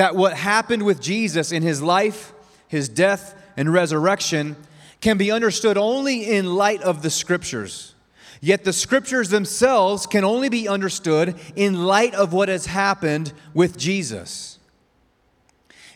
that 0.00 0.16
what 0.16 0.32
happened 0.34 0.82
with 0.82 0.98
Jesus 0.98 1.52
in 1.52 1.62
his 1.62 1.82
life, 1.82 2.32
his 2.68 2.88
death, 2.88 3.34
and 3.54 3.70
resurrection 3.70 4.56
can 5.02 5.18
be 5.18 5.30
understood 5.30 5.76
only 5.76 6.24
in 6.24 6.54
light 6.54 6.80
of 6.80 7.02
the 7.02 7.10
scriptures. 7.10 7.94
Yet 8.40 8.64
the 8.64 8.72
scriptures 8.72 9.28
themselves 9.28 10.06
can 10.06 10.24
only 10.24 10.48
be 10.48 10.66
understood 10.66 11.34
in 11.54 11.84
light 11.84 12.14
of 12.14 12.32
what 12.32 12.48
has 12.48 12.64
happened 12.64 13.34
with 13.52 13.76
Jesus. 13.76 14.58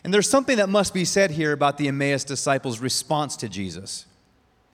And 0.03 0.13
there's 0.13 0.29
something 0.29 0.57
that 0.57 0.69
must 0.69 0.93
be 0.93 1.03
said 1.03 1.31
here 1.31 1.51
about 1.51 1.79
the 1.79 1.87
Emmaus 1.87 2.23
disciples' 2.23 2.79
response 2.79 3.35
to 3.37 3.49
Jesus. 3.49 4.05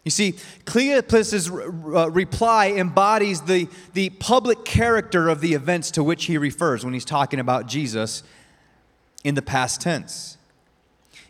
You 0.03 0.11
see, 0.11 0.33
Cleopas' 0.65 1.49
uh, 1.49 2.11
reply 2.11 2.71
embodies 2.71 3.39
the, 3.43 3.69
the 3.93 4.09
public 4.09 4.65
character 4.65 5.29
of 5.29 5.39
the 5.39 5.53
events 5.53 5.89
to 5.91 6.03
which 6.03 6.25
he 6.25 6.37
refers 6.37 6.83
when 6.83 6.93
he's 6.93 7.05
talking 7.05 7.39
about 7.39 7.67
Jesus 7.67 8.23
in 9.23 9.35
the 9.35 9.41
past 9.41 9.81
tense. 9.81 10.37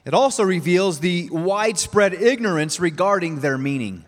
It 0.06 0.14
also 0.14 0.44
reveals 0.44 1.00
the 1.00 1.30
widespread 1.32 2.14
ignorance 2.14 2.80
regarding 2.80 3.40
their 3.40 3.58
meaning. 3.58 4.06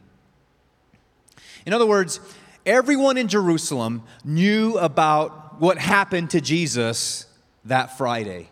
In 1.65 1.73
other 1.73 1.85
words, 1.85 2.19
everyone 2.65 3.17
in 3.17 3.27
Jerusalem 3.27 4.03
knew 4.23 4.77
about 4.77 5.61
what 5.61 5.77
happened 5.77 6.31
to 6.31 6.41
Jesus 6.41 7.27
that 7.65 7.97
Friday. 7.97 8.49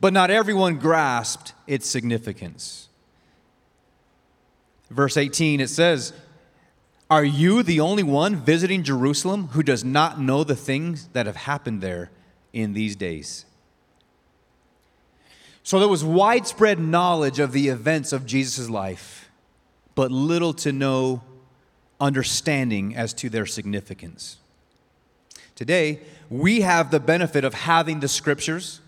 But 0.00 0.12
not 0.12 0.30
everyone 0.30 0.78
grasped 0.78 1.54
its 1.66 1.88
significance. 1.88 2.88
Verse 4.90 5.16
18, 5.16 5.60
it 5.60 5.68
says, 5.68 6.12
Are 7.10 7.24
you 7.24 7.62
the 7.62 7.80
only 7.80 8.02
one 8.02 8.36
visiting 8.36 8.84
Jerusalem 8.84 9.48
who 9.48 9.62
does 9.62 9.84
not 9.84 10.20
know 10.20 10.44
the 10.44 10.56
things 10.56 11.08
that 11.14 11.26
have 11.26 11.36
happened 11.36 11.80
there 11.80 12.10
in 12.52 12.72
these 12.72 12.96
days? 12.96 13.44
So 15.62 15.78
there 15.78 15.88
was 15.88 16.02
widespread 16.02 16.78
knowledge 16.78 17.38
of 17.38 17.52
the 17.52 17.68
events 17.68 18.14
of 18.14 18.24
Jesus' 18.24 18.70
life, 18.70 19.30
but 19.94 20.10
little 20.10 20.54
to 20.54 20.72
no 20.72 21.22
understanding 22.00 22.96
as 22.96 23.12
to 23.12 23.28
their 23.28 23.44
significance. 23.44 24.38
Today, 25.54 26.00
we 26.30 26.62
have 26.62 26.90
the 26.90 27.00
benefit 27.00 27.44
of 27.44 27.52
having 27.52 28.00
the 28.00 28.08
scriptures 28.08 28.80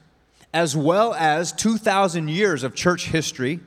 as 0.54 0.74
well 0.74 1.12
as 1.12 1.52
2,000 1.52 2.28
years 2.28 2.62
of 2.62 2.74
church 2.74 3.08
history 3.08 3.60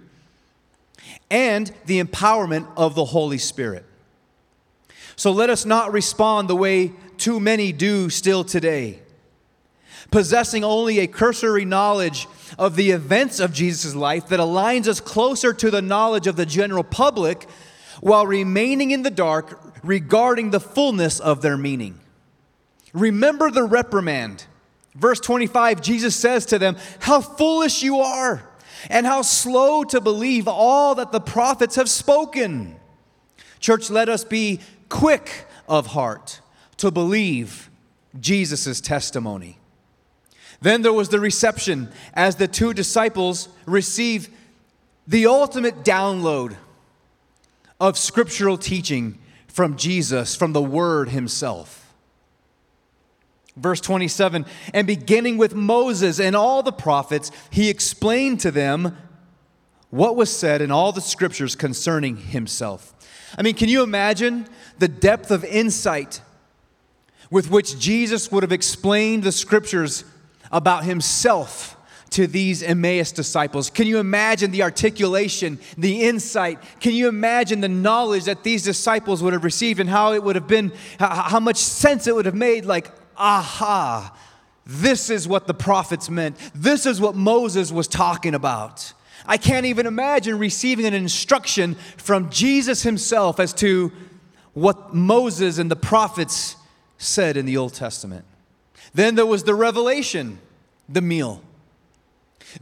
and 1.29 1.71
the 1.85 2.01
empowerment 2.01 2.67
of 2.75 2.95
the 2.95 3.05
Holy 3.05 3.37
Spirit. 3.37 3.85
So 5.15 5.31
let 5.31 5.51
us 5.51 5.65
not 5.65 5.93
respond 5.93 6.49
the 6.49 6.55
way 6.55 6.93
too 7.17 7.39
many 7.39 7.71
do 7.71 8.09
still 8.09 8.43
today 8.43 9.02
possessing 10.11 10.63
only 10.63 10.99
a 10.99 11.07
cursory 11.07 11.65
knowledge 11.65 12.27
of 12.57 12.75
the 12.75 12.91
events 12.91 13.39
of 13.39 13.53
Jesus' 13.53 13.95
life 13.95 14.27
that 14.27 14.39
aligns 14.39 14.87
us 14.87 14.99
closer 14.99 15.53
to 15.53 15.71
the 15.71 15.81
knowledge 15.81 16.27
of 16.27 16.35
the 16.35 16.45
general 16.45 16.83
public 16.83 17.47
while 18.01 18.27
remaining 18.27 18.91
in 18.91 19.03
the 19.03 19.09
dark 19.09 19.59
regarding 19.83 20.49
the 20.51 20.59
fullness 20.59 21.19
of 21.19 21.41
their 21.41 21.57
meaning. 21.57 21.99
Remember 22.93 23.49
the 23.49 23.63
reprimand. 23.63 24.45
Verse 24.95 25.19
25, 25.19 25.81
Jesus 25.81 26.15
says 26.15 26.45
to 26.47 26.59
them, 26.59 26.77
How 26.99 27.21
foolish 27.21 27.81
you 27.81 27.99
are, 27.99 28.47
and 28.89 29.05
how 29.05 29.21
slow 29.23 29.83
to 29.85 29.99
believe 29.99 30.47
all 30.47 30.95
that 30.95 31.11
the 31.11 31.21
prophets 31.21 31.75
have 31.75 31.89
spoken. 31.89 32.75
Church, 33.59 33.89
let 33.89 34.09
us 34.09 34.23
be 34.23 34.59
quick 34.89 35.45
of 35.67 35.87
heart 35.87 36.41
to 36.77 36.91
believe 36.91 37.71
Jesus' 38.19 38.81
testimony. 38.81 39.57
Then 40.63 40.81
there 40.81 40.93
was 40.93 41.09
the 41.09 41.19
reception 41.19 41.89
as 42.13 42.37
the 42.37 42.47
two 42.47 42.73
disciples 42.73 43.49
receive 43.65 44.29
the 45.05 45.25
ultimate 45.25 45.83
download 45.83 46.55
of 47.81 47.97
scriptural 47.97 48.57
teaching 48.57 49.19
from 49.47 49.75
Jesus, 49.75 50.37
from 50.37 50.53
the 50.53 50.61
Word 50.61 51.09
Himself. 51.09 51.93
Verse 53.57 53.81
27 53.81 54.45
And 54.73 54.87
beginning 54.87 55.37
with 55.37 55.53
Moses 55.53 56.17
and 56.17 56.33
all 56.33 56.63
the 56.63 56.71
prophets, 56.71 57.29
He 57.51 57.69
explained 57.69 58.39
to 58.39 58.49
them 58.49 58.97
what 59.89 60.15
was 60.15 60.33
said 60.33 60.61
in 60.61 60.71
all 60.71 60.93
the 60.93 61.01
scriptures 61.01 61.57
concerning 61.57 62.15
Himself. 62.15 62.93
I 63.37 63.41
mean, 63.41 63.55
can 63.55 63.67
you 63.67 63.83
imagine 63.83 64.47
the 64.79 64.87
depth 64.87 65.29
of 65.29 65.43
insight 65.43 66.21
with 67.29 67.51
which 67.51 67.77
Jesus 67.77 68.31
would 68.31 68.43
have 68.43 68.53
explained 68.53 69.23
the 69.23 69.33
scriptures 69.33 70.05
about 70.53 70.85
himself 70.85 71.75
to 72.11 72.27
these 72.27 72.61
Emmaus 72.61 73.11
disciples. 73.11 73.71
Can 73.71 73.87
you 73.87 73.97
imagine 73.97 74.51
the 74.51 74.61
articulation, 74.61 75.59
the 75.79 76.03
insight? 76.03 76.59
Can 76.79 76.93
you 76.93 77.07
imagine 77.07 77.59
the 77.59 77.67
knowledge 77.67 78.25
that 78.25 78.43
these 78.43 78.61
disciples 78.61 79.23
would 79.23 79.33
have 79.33 79.43
received 79.43 79.79
and 79.79 79.89
how 79.89 80.13
it 80.13 80.23
would 80.23 80.35
have 80.35 80.47
been, 80.47 80.71
how 80.99 81.39
much 81.39 81.57
sense 81.57 82.05
it 82.05 82.13
would 82.13 82.27
have 82.27 82.35
made? 82.35 82.65
Like, 82.65 82.91
aha, 83.17 84.15
this 84.63 85.09
is 85.09 85.27
what 85.27 85.47
the 85.47 85.55
prophets 85.55 86.07
meant. 86.07 86.37
This 86.53 86.85
is 86.85 87.01
what 87.01 87.15
Moses 87.15 87.71
was 87.71 87.87
talking 87.87 88.35
about. 88.35 88.93
I 89.25 89.37
can't 89.37 89.65
even 89.65 89.87
imagine 89.87 90.37
receiving 90.37 90.85
an 90.85 90.93
instruction 90.93 91.75
from 91.97 92.29
Jesus 92.29 92.83
himself 92.83 93.39
as 93.39 93.53
to 93.53 93.91
what 94.53 94.93
Moses 94.93 95.57
and 95.57 95.71
the 95.71 95.75
prophets 95.75 96.57
said 96.99 97.37
in 97.37 97.47
the 97.47 97.57
Old 97.57 97.73
Testament. 97.73 98.25
Then 98.93 99.15
there 99.15 99.25
was 99.25 99.43
the 99.43 99.55
revelation, 99.55 100.39
the 100.89 101.01
meal. 101.01 101.41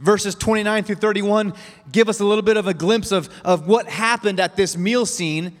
Verses 0.00 0.34
29 0.34 0.84
through 0.84 0.96
31 0.96 1.54
give 1.90 2.08
us 2.08 2.20
a 2.20 2.24
little 2.24 2.42
bit 2.42 2.56
of 2.56 2.66
a 2.66 2.74
glimpse 2.74 3.12
of, 3.12 3.28
of 3.44 3.66
what 3.66 3.88
happened 3.88 4.40
at 4.40 4.56
this 4.56 4.76
meal 4.76 5.04
scene 5.04 5.56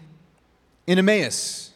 in 0.86 0.98
Emmaus. 0.98 1.72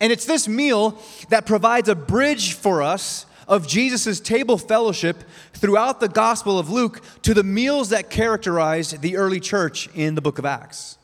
And 0.00 0.12
it's 0.12 0.24
this 0.24 0.48
meal 0.48 0.98
that 1.28 1.44
provides 1.46 1.88
a 1.88 1.94
bridge 1.94 2.54
for 2.54 2.82
us 2.82 3.26
of 3.46 3.66
Jesus' 3.66 4.20
table 4.20 4.58
fellowship 4.58 5.24
throughout 5.54 6.00
the 6.00 6.08
Gospel 6.08 6.58
of 6.58 6.70
Luke 6.70 7.02
to 7.22 7.34
the 7.34 7.42
meals 7.42 7.88
that 7.90 8.10
characterized 8.10 9.00
the 9.00 9.16
early 9.16 9.40
church 9.40 9.88
in 9.94 10.14
the 10.14 10.20
book 10.20 10.38
of 10.38 10.44
Acts. 10.44 10.98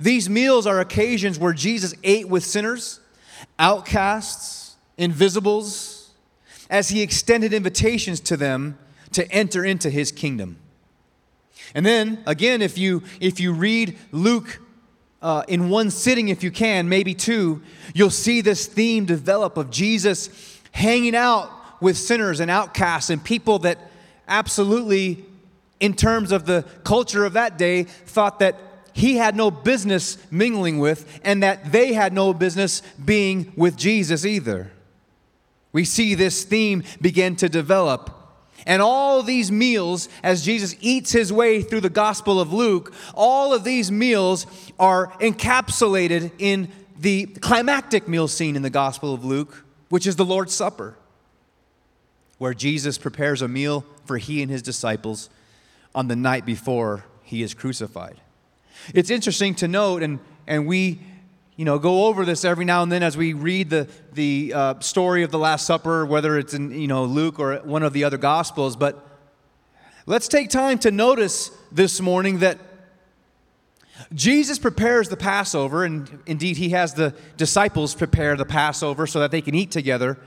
These 0.00 0.30
meals 0.30 0.66
are 0.66 0.80
occasions 0.80 1.38
where 1.38 1.52
Jesus 1.52 1.94
ate 2.02 2.28
with 2.28 2.44
sinners, 2.44 3.00
outcasts, 3.58 4.76
invisibles, 4.96 5.91
as 6.72 6.88
he 6.88 7.02
extended 7.02 7.52
invitations 7.52 8.18
to 8.18 8.36
them 8.36 8.78
to 9.12 9.30
enter 9.30 9.62
into 9.62 9.90
his 9.90 10.10
kingdom. 10.10 10.56
And 11.74 11.84
then 11.84 12.22
again, 12.26 12.62
if 12.62 12.78
you 12.78 13.02
if 13.20 13.38
you 13.38 13.52
read 13.52 13.98
Luke 14.10 14.58
uh, 15.20 15.44
in 15.46 15.68
one 15.68 15.90
sitting, 15.90 16.28
if 16.28 16.42
you 16.42 16.50
can, 16.50 16.88
maybe 16.88 17.14
two, 17.14 17.62
you'll 17.94 18.10
see 18.10 18.40
this 18.40 18.66
theme 18.66 19.04
develop 19.04 19.58
of 19.58 19.70
Jesus 19.70 20.60
hanging 20.72 21.14
out 21.14 21.50
with 21.82 21.96
sinners 21.96 22.40
and 22.40 22.50
outcasts 22.50 23.10
and 23.10 23.22
people 23.22 23.58
that 23.60 23.78
absolutely, 24.26 25.24
in 25.78 25.92
terms 25.92 26.32
of 26.32 26.46
the 26.46 26.64
culture 26.84 27.26
of 27.26 27.34
that 27.34 27.58
day, 27.58 27.82
thought 27.82 28.38
that 28.38 28.58
he 28.94 29.16
had 29.18 29.36
no 29.36 29.50
business 29.50 30.16
mingling 30.30 30.78
with 30.78 31.20
and 31.22 31.42
that 31.42 31.70
they 31.70 31.92
had 31.92 32.14
no 32.14 32.32
business 32.32 32.80
being 33.04 33.52
with 33.56 33.76
Jesus 33.76 34.24
either 34.24 34.70
we 35.72 35.84
see 35.84 36.14
this 36.14 36.44
theme 36.44 36.84
begin 37.00 37.36
to 37.36 37.48
develop 37.48 38.22
And 38.66 38.80
all 38.80 39.22
these 39.22 39.50
meals, 39.50 40.08
as 40.22 40.44
Jesus 40.44 40.76
eats 40.80 41.12
his 41.12 41.32
way 41.32 41.62
through 41.62 41.80
the 41.80 41.90
Gospel 41.90 42.40
of 42.40 42.52
Luke, 42.52 42.94
all 43.14 43.52
of 43.52 43.64
these 43.64 43.90
meals 43.90 44.46
are 44.78 45.08
encapsulated 45.18 46.30
in 46.38 46.68
the 46.98 47.26
climactic 47.26 48.06
meal 48.06 48.28
scene 48.28 48.54
in 48.54 48.62
the 48.62 48.70
Gospel 48.70 49.12
of 49.12 49.24
Luke, 49.24 49.64
which 49.88 50.06
is 50.06 50.16
the 50.16 50.24
Lord's 50.24 50.54
Supper, 50.54 50.96
where 52.38 52.54
Jesus 52.54 52.98
prepares 52.98 53.42
a 53.42 53.48
meal 53.48 53.84
for 54.04 54.18
he 54.18 54.42
and 54.42 54.50
his 54.50 54.62
disciples 54.62 55.28
on 55.94 56.08
the 56.08 56.16
night 56.16 56.46
before 56.46 57.04
he 57.22 57.42
is 57.42 57.54
crucified. 57.54 58.20
It's 58.94 59.10
interesting 59.10 59.54
to 59.56 59.68
note, 59.68 60.02
and, 60.02 60.20
and 60.46 60.66
we 60.66 61.00
you 61.56 61.64
know, 61.64 61.78
go 61.78 62.06
over 62.06 62.24
this 62.24 62.44
every 62.44 62.64
now 62.64 62.82
and 62.82 62.90
then 62.90 63.02
as 63.02 63.16
we 63.16 63.34
read 63.34 63.68
the, 63.68 63.88
the 64.14 64.52
uh, 64.54 64.80
story 64.80 65.22
of 65.22 65.30
the 65.30 65.38
Last 65.38 65.66
Supper, 65.66 66.06
whether 66.06 66.38
it's 66.38 66.54
in, 66.54 66.70
you 66.72 66.88
know, 66.88 67.04
Luke 67.04 67.38
or 67.38 67.56
one 67.58 67.82
of 67.82 67.92
the 67.92 68.04
other 68.04 68.16
Gospels. 68.16 68.74
But 68.74 69.06
let's 70.06 70.28
take 70.28 70.48
time 70.48 70.78
to 70.78 70.90
notice 70.90 71.50
this 71.70 72.00
morning 72.00 72.38
that 72.38 72.58
Jesus 74.14 74.58
prepares 74.58 75.10
the 75.10 75.16
Passover, 75.16 75.84
and 75.84 76.20
indeed, 76.26 76.56
he 76.56 76.70
has 76.70 76.94
the 76.94 77.14
disciples 77.36 77.94
prepare 77.94 78.34
the 78.36 78.46
Passover 78.46 79.06
so 79.06 79.20
that 79.20 79.30
they 79.30 79.42
can 79.42 79.54
eat 79.54 79.70
together. 79.70 80.18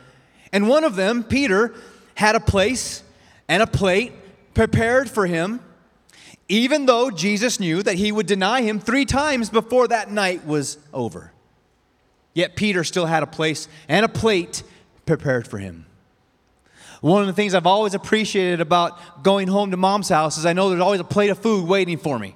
And 0.54 0.70
one 0.70 0.84
of 0.84 0.96
them, 0.96 1.24
Peter, 1.24 1.74
had 2.14 2.36
a 2.36 2.40
place 2.40 3.04
and 3.48 3.64
a 3.64 3.68
plate 3.68 4.14
prepared 4.54 5.10
for 5.10 5.26
him, 5.26 5.60
even 6.48 6.86
though 6.86 7.10
Jesus 7.10 7.60
knew 7.60 7.82
that 7.84 7.96
he 7.96 8.12
would 8.12 8.28
deny 8.28 8.62
him 8.62 8.80
three 8.80 9.06
times 9.06 9.50
before 9.50 9.88
that 9.88 10.12
night 10.12 10.46
was 10.46 10.78
over. 10.94 11.32
Yet 12.34 12.56
Peter 12.56 12.84
still 12.84 13.06
had 13.06 13.24
a 13.24 13.28
place 13.28 13.68
and 13.88 14.06
a 14.06 14.10
plate 14.10 14.64
prepared 15.06 15.48
for 15.48 15.58
him. 15.58 15.86
One 17.02 17.22
of 17.22 17.28
the 17.28 17.34
things 17.34 17.54
I've 17.54 17.68
always 17.68 17.94
appreciated 17.94 18.62
about 18.62 19.24
going 19.24 19.48
home 19.48 19.72
to 19.72 19.78
mom's 19.78 20.10
house 20.10 20.38
is 20.38 20.46
I 20.46 20.54
know 20.54 20.70
there's 20.70 20.82
always 20.82 21.00
a 21.00 21.06
plate 21.06 21.30
of 21.30 21.40
food 21.40 21.68
waiting 21.68 21.98
for 21.98 22.18
me. 22.18 22.36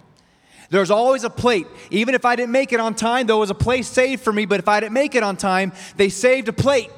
There's 0.69 0.91
always 0.91 1.23
a 1.23 1.29
plate. 1.29 1.65
Even 1.89 2.13
if 2.13 2.25
I 2.25 2.35
didn't 2.35 2.51
make 2.51 2.71
it 2.71 2.79
on 2.79 2.93
time, 2.93 3.27
there 3.27 3.37
was 3.37 3.49
a 3.49 3.55
place 3.55 3.87
saved 3.87 4.21
for 4.21 4.31
me, 4.31 4.45
but 4.45 4.59
if 4.59 4.67
I 4.67 4.79
didn't 4.79 4.93
make 4.93 5.15
it 5.15 5.23
on 5.23 5.35
time, 5.37 5.71
they 5.97 6.09
saved 6.09 6.47
a 6.47 6.53
plate. 6.53 6.91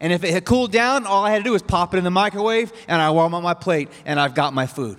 And 0.00 0.12
if 0.12 0.24
it 0.24 0.30
had 0.30 0.44
cooled 0.44 0.72
down, 0.72 1.04
all 1.04 1.24
I 1.24 1.30
had 1.30 1.38
to 1.38 1.44
do 1.44 1.52
was 1.52 1.62
pop 1.62 1.94
it 1.94 1.98
in 1.98 2.04
the 2.04 2.10
microwave 2.10 2.72
and 2.88 3.02
I 3.02 3.10
warm 3.10 3.34
up 3.34 3.42
my 3.42 3.54
plate 3.54 3.90
and 4.06 4.18
I've 4.18 4.34
got 4.34 4.54
my 4.54 4.66
food. 4.66 4.98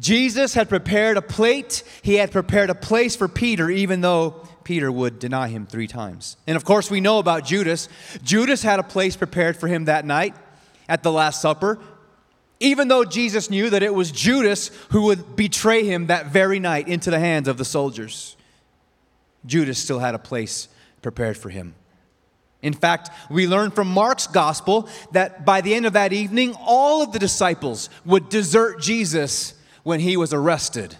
Jesus 0.00 0.54
had 0.54 0.70
prepared 0.70 1.18
a 1.18 1.22
plate, 1.22 1.84
he 2.00 2.14
had 2.14 2.32
prepared 2.32 2.70
a 2.70 2.74
place 2.74 3.14
for 3.14 3.28
Peter, 3.28 3.70
even 3.70 4.00
though 4.00 4.46
Peter 4.64 4.90
would 4.90 5.18
deny 5.18 5.48
him 5.48 5.66
three 5.66 5.86
times. 5.86 6.38
And 6.46 6.56
of 6.56 6.64
course, 6.64 6.90
we 6.90 7.00
know 7.00 7.18
about 7.18 7.44
Judas. 7.44 7.88
Judas 8.22 8.62
had 8.62 8.80
a 8.80 8.82
place 8.82 9.14
prepared 9.14 9.58
for 9.58 9.68
him 9.68 9.84
that 9.84 10.06
night 10.06 10.34
at 10.88 11.02
the 11.02 11.12
Last 11.12 11.42
Supper, 11.42 11.78
even 12.60 12.88
though 12.88 13.04
Jesus 13.04 13.50
knew 13.50 13.68
that 13.70 13.82
it 13.82 13.94
was 13.94 14.10
Judas 14.10 14.70
who 14.90 15.02
would 15.02 15.36
betray 15.36 15.84
him 15.84 16.06
that 16.06 16.26
very 16.26 16.58
night 16.58 16.88
into 16.88 17.10
the 17.10 17.18
hands 17.18 17.46
of 17.46 17.58
the 17.58 17.64
soldiers. 17.64 18.36
Judas 19.44 19.78
still 19.78 19.98
had 19.98 20.14
a 20.14 20.18
place 20.18 20.68
prepared 21.02 21.36
for 21.36 21.50
him. 21.50 21.74
In 22.62 22.74
fact, 22.74 23.10
we 23.30 23.46
learn 23.46 23.70
from 23.70 23.88
Mark's 23.88 24.26
gospel 24.26 24.88
that 25.12 25.44
by 25.44 25.60
the 25.62 25.74
end 25.74 25.86
of 25.86 25.94
that 25.94 26.12
evening, 26.12 26.54
all 26.58 27.02
of 27.02 27.12
the 27.12 27.18
disciples 27.18 27.88
would 28.04 28.28
desert 28.28 28.80
Jesus 28.80 29.54
when 29.82 30.00
he 30.00 30.16
was 30.16 30.32
arrested. 30.32 30.96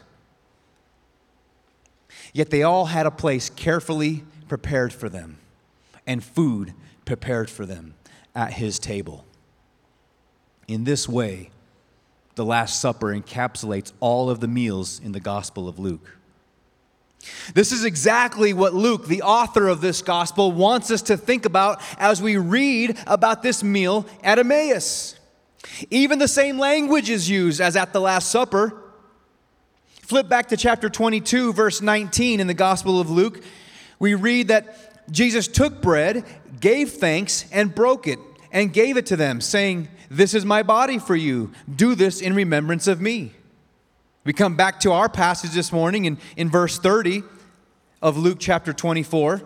Yet 2.32 2.50
they 2.50 2.62
all 2.62 2.86
had 2.86 3.06
a 3.06 3.10
place 3.10 3.50
carefully 3.50 4.24
prepared 4.48 4.92
for 4.92 5.08
them 5.08 5.38
and 6.06 6.22
food 6.22 6.74
prepared 7.04 7.50
for 7.50 7.66
them 7.66 7.94
at 8.34 8.54
his 8.54 8.78
table. 8.78 9.24
In 10.68 10.84
this 10.84 11.08
way, 11.08 11.50
the 12.36 12.44
Last 12.44 12.80
Supper 12.80 13.08
encapsulates 13.08 13.92
all 14.00 14.30
of 14.30 14.40
the 14.40 14.48
meals 14.48 15.00
in 15.00 15.12
the 15.12 15.20
Gospel 15.20 15.68
of 15.68 15.78
Luke. 15.78 16.16
This 17.52 17.70
is 17.70 17.84
exactly 17.84 18.52
what 18.52 18.72
Luke, 18.72 19.06
the 19.06 19.22
author 19.22 19.68
of 19.68 19.80
this 19.80 20.00
gospel, 20.00 20.52
wants 20.52 20.90
us 20.90 21.02
to 21.02 21.16
think 21.16 21.44
about 21.44 21.82
as 21.98 22.22
we 22.22 22.38
read 22.38 22.98
about 23.06 23.42
this 23.42 23.62
meal 23.62 24.06
at 24.22 24.38
Emmaus. 24.38 25.19
Even 25.90 26.18
the 26.18 26.28
same 26.28 26.58
language 26.58 27.10
is 27.10 27.28
used 27.28 27.60
as 27.60 27.76
at 27.76 27.92
the 27.92 28.00
Last 28.00 28.30
Supper. 28.30 28.74
Flip 30.02 30.28
back 30.28 30.48
to 30.48 30.56
chapter 30.56 30.88
22, 30.88 31.52
verse 31.52 31.80
19 31.80 32.40
in 32.40 32.46
the 32.46 32.54
Gospel 32.54 33.00
of 33.00 33.10
Luke. 33.10 33.42
We 33.98 34.14
read 34.14 34.48
that 34.48 35.12
Jesus 35.12 35.46
took 35.46 35.80
bread, 35.80 36.24
gave 36.58 36.92
thanks, 36.92 37.44
and 37.52 37.74
broke 37.74 38.06
it, 38.06 38.18
and 38.52 38.72
gave 38.72 38.96
it 38.96 39.06
to 39.06 39.16
them, 39.16 39.40
saying, 39.40 39.88
This 40.10 40.34
is 40.34 40.44
my 40.44 40.62
body 40.62 40.98
for 40.98 41.14
you. 41.14 41.52
Do 41.72 41.94
this 41.94 42.20
in 42.20 42.34
remembrance 42.34 42.86
of 42.86 43.00
me. 43.00 43.32
We 44.24 44.32
come 44.32 44.56
back 44.56 44.80
to 44.80 44.92
our 44.92 45.08
passage 45.08 45.52
this 45.52 45.72
morning 45.72 46.04
in, 46.04 46.18
in 46.36 46.50
verse 46.50 46.78
30 46.78 47.22
of 48.02 48.16
Luke 48.16 48.38
chapter 48.40 48.72
24. 48.72 49.42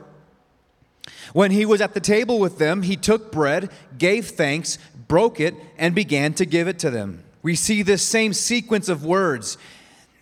When 1.33 1.50
he 1.50 1.66
was 1.66 1.81
at 1.81 1.94
the 1.94 2.00
table 2.00 2.38
with 2.38 2.59
them, 2.59 2.83
he 2.83 2.96
took 2.96 3.31
bread, 3.31 3.70
gave 3.98 4.29
thanks, 4.29 4.79
broke 5.09 5.40
it, 5.40 5.55
and 5.79 5.95
began 5.95 6.35
to 6.35 6.47
give 6.47 6.69
it 6.69 6.79
to 6.81 6.90
them. 6.90 7.25
We 7.43 7.55
see 7.55 7.83
this 7.83 8.03
same 8.03 8.33
sequence 8.33 8.88
of 8.88 9.05
words. 9.05 9.59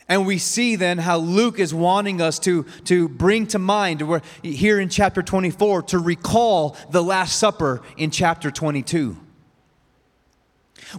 And 0.08 0.26
we 0.26 0.38
see 0.38 0.76
then 0.76 0.98
how 0.98 1.18
Luke 1.18 1.58
is 1.58 1.72
wanting 1.72 2.20
us 2.20 2.38
to, 2.40 2.64
to 2.84 3.08
bring 3.08 3.46
to 3.48 3.58
mind, 3.58 4.06
we're 4.06 4.20
here 4.42 4.80
in 4.80 4.88
chapter 4.88 5.22
24, 5.22 5.82
to 5.82 5.98
recall 5.98 6.76
the 6.90 7.02
Last 7.02 7.38
Supper 7.38 7.80
in 7.96 8.10
chapter 8.10 8.50
22. 8.50 9.16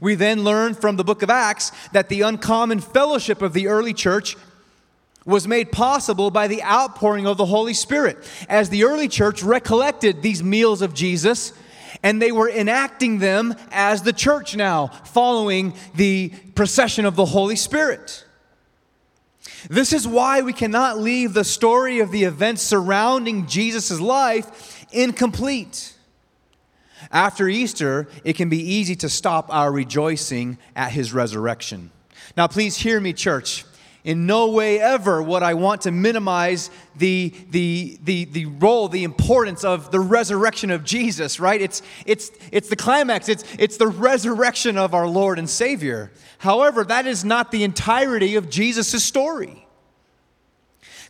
We 0.01 0.15
then 0.15 0.43
learn 0.43 0.73
from 0.73 0.95
the 0.95 1.03
book 1.03 1.21
of 1.21 1.29
Acts 1.29 1.71
that 1.91 2.09
the 2.09 2.21
uncommon 2.21 2.79
fellowship 2.79 3.41
of 3.41 3.53
the 3.53 3.67
early 3.67 3.93
church 3.93 4.35
was 5.25 5.47
made 5.47 5.71
possible 5.71 6.31
by 6.31 6.47
the 6.47 6.63
outpouring 6.63 7.27
of 7.27 7.37
the 7.37 7.45
Holy 7.45 7.73
Spirit. 7.73 8.17
As 8.49 8.69
the 8.69 8.83
early 8.83 9.07
church 9.07 9.43
recollected 9.43 10.21
these 10.21 10.43
meals 10.43 10.81
of 10.81 10.93
Jesus, 10.93 11.53
and 12.03 12.21
they 12.21 12.31
were 12.31 12.49
enacting 12.49 13.19
them 13.19 13.55
as 13.71 14.03
the 14.03 14.13
church 14.13 14.55
now, 14.55 14.87
following 14.87 15.73
the 15.95 16.29
procession 16.53 17.05
of 17.05 17.15
the 17.15 17.25
Holy 17.25 17.55
Spirit. 17.55 18.25
This 19.69 19.93
is 19.93 20.05
why 20.05 20.41
we 20.41 20.51
cannot 20.51 20.99
leave 20.99 21.33
the 21.33 21.45
story 21.45 21.99
of 21.99 22.11
the 22.11 22.25
events 22.25 22.61
surrounding 22.61 23.47
Jesus' 23.47 23.99
life 24.01 24.85
incomplete. 24.91 25.95
After 27.11 27.47
Easter, 27.47 28.07
it 28.23 28.33
can 28.33 28.49
be 28.49 28.59
easy 28.59 28.95
to 28.97 29.09
stop 29.09 29.53
our 29.53 29.71
rejoicing 29.71 30.57
at 30.75 30.91
his 30.91 31.13
resurrection. 31.13 31.91
Now, 32.35 32.47
please 32.47 32.77
hear 32.77 32.99
me, 32.99 33.13
church. 33.13 33.65
In 34.03 34.25
no 34.25 34.49
way 34.49 34.81
ever 34.81 35.23
would 35.23 35.43
I 35.43 35.53
want 35.53 35.81
to 35.81 35.91
minimize 35.91 36.69
the, 36.97 37.33
the, 37.51 37.97
the, 38.03 38.25
the 38.25 38.45
role, 38.47 38.89
the 38.89 39.05
importance 39.05 39.63
of 39.63 39.91
the 39.91 39.99
resurrection 40.01 40.71
of 40.71 40.83
Jesus, 40.83 41.39
right? 41.39 41.61
It's, 41.61 41.81
it's, 42.05 42.29
it's 42.51 42.67
the 42.67 42.75
climax, 42.75 43.29
it's, 43.29 43.45
it's 43.57 43.77
the 43.77 43.87
resurrection 43.87 44.77
of 44.77 44.93
our 44.93 45.07
Lord 45.07 45.39
and 45.39 45.49
Savior. 45.49 46.11
However, 46.39 46.83
that 46.83 47.07
is 47.07 47.23
not 47.23 47.51
the 47.51 47.63
entirety 47.63 48.35
of 48.35 48.49
Jesus' 48.49 49.01
story. 49.03 49.65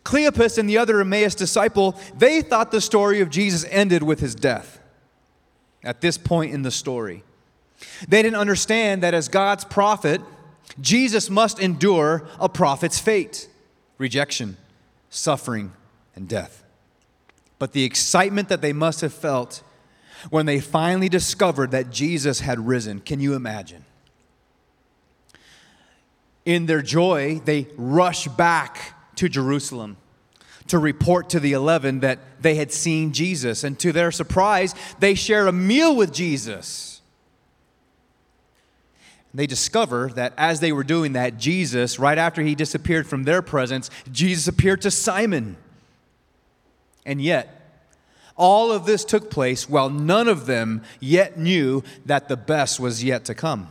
Cleopas 0.04 0.58
and 0.58 0.68
the 0.68 0.78
other 0.78 1.00
Emmaus 1.00 1.34
disciple, 1.34 1.98
they 2.16 2.42
thought 2.42 2.70
the 2.70 2.80
story 2.80 3.20
of 3.20 3.30
Jesus 3.30 3.64
ended 3.70 4.04
with 4.04 4.20
his 4.20 4.36
death 4.36 4.78
at 5.82 6.00
this 6.00 6.16
point 6.16 6.54
in 6.54 6.62
the 6.62 6.70
story. 6.70 7.24
They 8.06 8.22
didn't 8.22 8.38
understand 8.38 9.02
that 9.02 9.14
as 9.14 9.28
God's 9.28 9.64
prophet, 9.64 10.20
Jesus 10.80 11.30
must 11.30 11.60
endure 11.60 12.26
a 12.38 12.48
prophet's 12.48 12.98
fate 12.98 13.48
rejection, 13.96 14.56
suffering, 15.08 15.72
and 16.16 16.28
death. 16.28 16.64
But 17.58 17.72
the 17.72 17.84
excitement 17.84 18.48
that 18.48 18.60
they 18.60 18.72
must 18.72 19.00
have 19.00 19.12
felt 19.12 19.62
when 20.30 20.46
they 20.46 20.60
finally 20.60 21.08
discovered 21.08 21.70
that 21.70 21.90
Jesus 21.90 22.40
had 22.40 22.66
risen, 22.66 23.00
can 23.00 23.20
you 23.20 23.34
imagine? 23.34 23.84
In 26.44 26.66
their 26.66 26.82
joy, 26.82 27.40
they 27.44 27.68
rush 27.76 28.26
back 28.28 28.94
to 29.16 29.28
Jerusalem 29.28 29.96
to 30.66 30.78
report 30.78 31.30
to 31.30 31.40
the 31.40 31.52
11 31.52 32.00
that 32.00 32.18
they 32.40 32.54
had 32.54 32.72
seen 32.72 33.12
Jesus. 33.12 33.64
And 33.64 33.78
to 33.80 33.92
their 33.92 34.10
surprise, 34.10 34.74
they 34.98 35.14
share 35.14 35.46
a 35.46 35.52
meal 35.52 35.94
with 35.94 36.12
Jesus. 36.12 36.93
They 39.34 39.48
discover 39.48 40.10
that 40.14 40.32
as 40.38 40.60
they 40.60 40.70
were 40.70 40.84
doing 40.84 41.14
that, 41.14 41.38
Jesus, 41.38 41.98
right 41.98 42.16
after 42.16 42.40
he 42.40 42.54
disappeared 42.54 43.08
from 43.08 43.24
their 43.24 43.42
presence, 43.42 43.90
Jesus 44.12 44.46
appeared 44.46 44.82
to 44.82 44.92
Simon. 44.92 45.56
And 47.04 47.20
yet, 47.20 47.60
all 48.36 48.70
of 48.70 48.86
this 48.86 49.04
took 49.04 49.30
place 49.30 49.68
while 49.68 49.90
none 49.90 50.28
of 50.28 50.46
them 50.46 50.82
yet 51.00 51.36
knew 51.36 51.82
that 52.06 52.28
the 52.28 52.36
best 52.36 52.78
was 52.78 53.02
yet 53.02 53.24
to 53.24 53.34
come. 53.34 53.68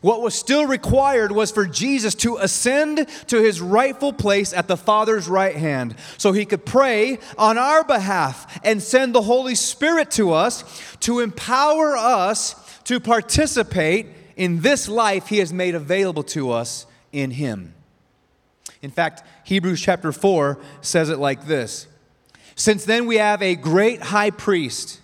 What 0.00 0.20
was 0.20 0.34
still 0.34 0.66
required 0.66 1.32
was 1.32 1.50
for 1.50 1.64
Jesus 1.64 2.14
to 2.16 2.36
ascend 2.36 3.08
to 3.28 3.40
his 3.40 3.60
rightful 3.60 4.12
place 4.12 4.52
at 4.52 4.68
the 4.68 4.76
Father's 4.76 5.26
right 5.26 5.56
hand 5.56 5.96
so 6.18 6.32
he 6.32 6.44
could 6.44 6.66
pray 6.66 7.18
on 7.38 7.56
our 7.56 7.82
behalf 7.82 8.60
and 8.62 8.82
send 8.82 9.14
the 9.14 9.22
Holy 9.22 9.54
Spirit 9.54 10.10
to 10.12 10.32
us 10.32 10.64
to 11.00 11.20
empower 11.20 11.96
us 11.96 12.54
to 12.84 13.00
participate 13.00 14.06
in 14.36 14.60
this 14.60 14.88
life 14.88 15.28
he 15.28 15.38
has 15.38 15.52
made 15.52 15.74
available 15.74 16.22
to 16.24 16.50
us 16.50 16.86
in 17.12 17.32
him. 17.32 17.74
In 18.82 18.90
fact, 18.90 19.22
Hebrews 19.44 19.80
chapter 19.80 20.12
4 20.12 20.58
says 20.80 21.10
it 21.10 21.18
like 21.18 21.46
this 21.46 21.86
Since 22.54 22.84
then 22.84 23.06
we 23.06 23.16
have 23.16 23.42
a 23.42 23.56
great 23.56 24.00
high 24.00 24.30
priest 24.30 25.00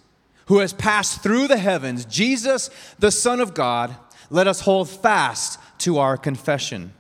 who 0.47 0.59
has 0.59 0.73
passed 0.73 1.23
through 1.23 1.49
the 1.49 1.59
heavens, 1.59 2.05
Jesus, 2.05 2.71
the 2.99 3.11
Son 3.11 3.41
of 3.41 3.53
God, 3.53 3.97
let 4.31 4.47
us 4.47 4.61
hold 4.61 4.89
fast 4.89 5.59
to 5.79 5.99
our 5.99 6.17
confession. 6.17 6.93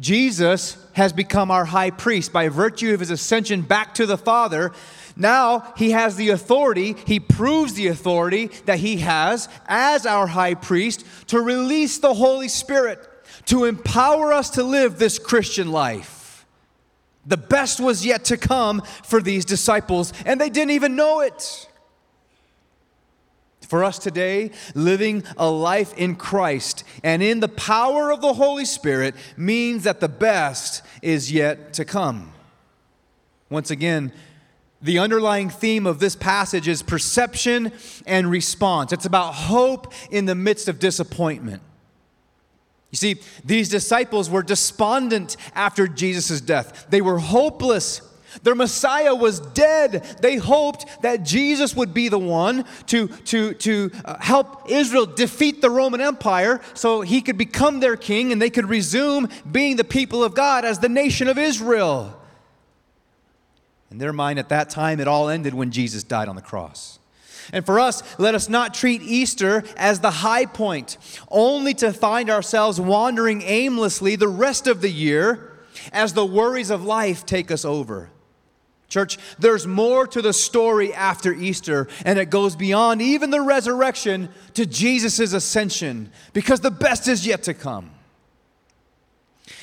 Jesus 0.00 0.76
has 0.94 1.12
become 1.12 1.50
our 1.50 1.64
high 1.64 1.90
priest 1.90 2.32
by 2.32 2.48
virtue 2.48 2.94
of 2.94 3.00
his 3.00 3.10
ascension 3.10 3.62
back 3.62 3.94
to 3.94 4.06
the 4.06 4.18
Father. 4.18 4.72
Now 5.16 5.72
he 5.76 5.92
has 5.92 6.16
the 6.16 6.30
authority, 6.30 6.96
he 7.06 7.20
proves 7.20 7.74
the 7.74 7.86
authority 7.88 8.50
that 8.66 8.78
he 8.78 8.98
has 8.98 9.48
as 9.66 10.06
our 10.06 10.26
high 10.26 10.54
priest 10.54 11.04
to 11.28 11.40
release 11.40 11.98
the 11.98 12.14
Holy 12.14 12.48
Spirit, 12.48 12.98
to 13.46 13.64
empower 13.64 14.32
us 14.32 14.50
to 14.50 14.62
live 14.62 14.98
this 14.98 15.18
Christian 15.18 15.70
life. 15.70 16.46
The 17.26 17.36
best 17.36 17.80
was 17.80 18.04
yet 18.04 18.24
to 18.26 18.36
come 18.36 18.82
for 19.04 19.22
these 19.22 19.44
disciples, 19.44 20.12
and 20.26 20.40
they 20.40 20.50
didn't 20.50 20.72
even 20.72 20.96
know 20.96 21.20
it. 21.20 21.68
For 23.68 23.82
us 23.82 23.98
today, 23.98 24.50
living 24.74 25.24
a 25.38 25.48
life 25.48 25.94
in 25.96 26.16
Christ 26.16 26.84
and 27.02 27.22
in 27.22 27.40
the 27.40 27.48
power 27.48 28.12
of 28.12 28.20
the 28.20 28.34
Holy 28.34 28.66
Spirit 28.66 29.14
means 29.36 29.84
that 29.84 30.00
the 30.00 30.08
best 30.08 30.82
is 31.00 31.32
yet 31.32 31.72
to 31.74 31.84
come. 31.84 32.32
Once 33.48 33.70
again, 33.70 34.12
the 34.84 34.98
underlying 34.98 35.50
theme 35.50 35.86
of 35.86 35.98
this 35.98 36.14
passage 36.14 36.68
is 36.68 36.82
perception 36.82 37.72
and 38.06 38.30
response. 38.30 38.92
It's 38.92 39.06
about 39.06 39.32
hope 39.32 39.92
in 40.10 40.26
the 40.26 40.34
midst 40.34 40.68
of 40.68 40.78
disappointment. 40.78 41.62
You 42.90 42.96
see, 42.96 43.16
these 43.44 43.68
disciples 43.68 44.30
were 44.30 44.42
despondent 44.42 45.36
after 45.54 45.88
Jesus' 45.88 46.40
death, 46.40 46.86
they 46.90 47.00
were 47.00 47.18
hopeless 47.18 48.02
their 48.42 48.54
Messiah 48.54 49.14
was 49.14 49.38
dead. 49.38 50.02
They 50.20 50.36
hoped 50.36 51.02
that 51.02 51.22
Jesus 51.22 51.76
would 51.76 51.94
be 51.94 52.08
the 52.08 52.18
one 52.18 52.64
to, 52.86 53.08
to, 53.08 53.54
to 53.54 53.90
uh, 54.04 54.18
help 54.18 54.68
Israel 54.68 55.06
defeat 55.06 55.60
the 55.60 55.70
Roman 55.70 56.00
Empire 56.00 56.60
so 56.74 57.02
he 57.02 57.20
could 57.20 57.38
become 57.38 57.80
their 57.80 57.96
king 57.96 58.32
and 58.32 58.42
they 58.42 58.50
could 58.50 58.68
resume 58.68 59.28
being 59.50 59.76
the 59.76 59.84
people 59.84 60.24
of 60.24 60.34
God 60.34 60.64
as 60.64 60.80
the 60.80 60.88
nation 60.88 61.28
of 61.28 61.38
Israel. 61.38 62.20
In 63.94 63.98
their 63.98 64.12
mind, 64.12 64.40
at 64.40 64.48
that 64.48 64.70
time, 64.70 64.98
it 64.98 65.06
all 65.06 65.28
ended 65.28 65.54
when 65.54 65.70
Jesus 65.70 66.02
died 66.02 66.26
on 66.26 66.34
the 66.34 66.42
cross. 66.42 66.98
And 67.52 67.64
for 67.64 67.78
us, 67.78 68.02
let 68.18 68.34
us 68.34 68.48
not 68.48 68.74
treat 68.74 69.00
Easter 69.02 69.62
as 69.76 70.00
the 70.00 70.10
high 70.10 70.46
point, 70.46 70.98
only 71.28 71.74
to 71.74 71.92
find 71.92 72.28
ourselves 72.28 72.80
wandering 72.80 73.42
aimlessly 73.42 74.16
the 74.16 74.26
rest 74.26 74.66
of 74.66 74.80
the 74.80 74.90
year 74.90 75.52
as 75.92 76.12
the 76.12 76.26
worries 76.26 76.70
of 76.70 76.84
life 76.84 77.24
take 77.24 77.52
us 77.52 77.64
over. 77.64 78.10
Church, 78.88 79.16
there's 79.38 79.64
more 79.64 80.08
to 80.08 80.20
the 80.20 80.32
story 80.32 80.92
after 80.92 81.32
Easter, 81.32 81.86
and 82.04 82.18
it 82.18 82.30
goes 82.30 82.56
beyond 82.56 83.00
even 83.00 83.30
the 83.30 83.42
resurrection 83.42 84.28
to 84.54 84.66
Jesus' 84.66 85.32
ascension, 85.32 86.10
because 86.32 86.58
the 86.58 86.70
best 86.72 87.06
is 87.06 87.24
yet 87.24 87.44
to 87.44 87.54
come. 87.54 87.92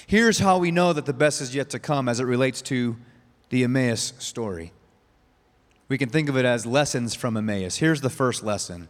Here's 0.08 0.40
how 0.40 0.58
we 0.58 0.72
know 0.72 0.94
that 0.94 1.06
the 1.06 1.12
best 1.12 1.42
is 1.42 1.54
yet 1.54 1.70
to 1.72 1.80
come 1.80 2.08
as 2.08 2.22
it 2.22 2.26
relates 2.26 2.62
to 2.62 2.96
the 3.52 3.64
Emmaus 3.64 4.14
story. 4.18 4.72
We 5.88 5.98
can 5.98 6.10
think 6.10 6.30
of 6.30 6.38
it 6.38 6.46
as 6.46 6.66
lessons 6.66 7.14
from 7.14 7.38
Emmaus. 7.38 7.78
Here's 7.78 8.02
the 8.02 8.10
first 8.10 8.44
lesson 8.44 8.90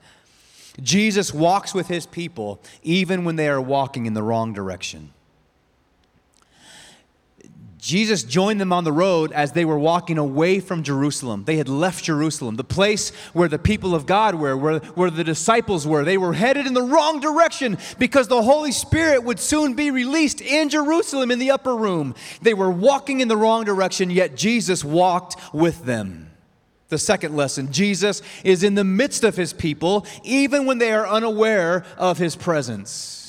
Jesus 0.82 1.34
walks 1.34 1.74
with 1.74 1.88
his 1.88 2.06
people 2.06 2.62
even 2.82 3.26
when 3.26 3.36
they 3.36 3.50
are 3.50 3.60
walking 3.60 4.06
in 4.06 4.14
the 4.14 4.24
wrong 4.24 4.54
direction. 4.54 5.12
Jesus 7.82 8.22
joined 8.22 8.62
them 8.62 8.72
on 8.72 8.84
the 8.84 8.92
road 8.92 9.32
as 9.32 9.54
they 9.54 9.66
were 9.66 9.78
walking 9.78 10.20
away 10.20 10.60
from 10.60 10.84
Jerusalem. 10.84 11.46
They 11.46 11.58
had 11.58 11.68
left 11.68 12.04
Jerusalem, 12.04 12.56
the 12.56 12.64
place 12.64 13.10
where 13.34 13.48
the 13.48 13.58
people 13.58 13.96
of 13.96 14.06
God 14.06 14.36
were, 14.36 14.56
where, 14.56 14.78
where 14.78 15.10
the 15.10 15.24
disciples 15.24 15.88
were. 15.88 16.06
They 16.06 16.20
were 16.20 16.34
headed 16.34 16.68
in 16.68 16.76
the 16.76 16.84
wrong 16.84 17.20
direction 17.20 17.80
because 17.98 18.28
the 18.28 18.44
Holy 18.44 18.72
Spirit 18.72 19.24
would 19.24 19.40
soon 19.40 19.74
be 19.74 19.90
released 19.90 20.42
in 20.42 20.70
Jerusalem 20.70 21.32
in 21.32 21.40
the 21.40 21.50
upper 21.50 21.76
room. 21.76 22.14
They 22.44 22.54
were 22.54 22.70
walking 22.70 23.20
in 23.20 23.28
the 23.28 23.36
wrong 23.36 23.66
direction, 23.66 24.12
yet 24.12 24.38
Jesus 24.38 24.86
walked 24.86 25.38
with 25.52 25.84
them. 25.84 26.30
The 26.90 27.00
second 27.00 27.36
lesson 27.36 27.72
Jesus 27.72 28.22
is 28.44 28.64
in 28.64 28.76
the 28.76 28.84
midst 28.84 29.24
of 29.24 29.36
his 29.36 29.54
people, 29.54 30.06
even 30.24 30.68
when 30.68 30.78
they 30.78 30.92
are 30.92 31.08
unaware 31.08 31.84
of 31.98 32.20
his 32.20 32.36
presence. 32.36 33.21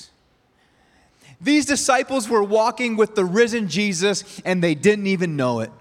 These 1.43 1.67
disciples 1.67 2.29
were 2.29 2.43
walking 2.43 2.97
with 2.97 3.17
the 3.17 3.25
risen 3.25 3.69
Jesus 3.69 4.41
and 4.45 4.63
they 4.63 4.75
didn't 4.75 5.09
even 5.09 5.37
know 5.37 5.61
it. 5.61 5.73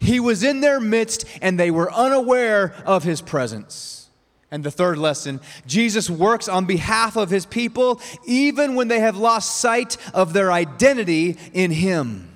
He 0.00 0.20
was 0.20 0.42
in 0.42 0.60
their 0.60 0.80
midst 0.80 1.24
and 1.40 1.58
they 1.58 1.70
were 1.70 1.92
unaware 1.92 2.74
of 2.84 3.04
his 3.04 3.20
presence. 3.22 4.08
And 4.50 4.64
the 4.64 4.70
third 4.70 4.98
lesson 4.98 5.40
Jesus 5.64 6.10
works 6.10 6.48
on 6.48 6.64
behalf 6.64 7.16
of 7.16 7.30
his 7.30 7.46
people 7.46 8.00
even 8.26 8.74
when 8.74 8.88
they 8.88 8.98
have 8.98 9.16
lost 9.16 9.60
sight 9.60 9.96
of 10.12 10.32
their 10.32 10.50
identity 10.50 11.36
in 11.52 11.70
him. 11.70 12.26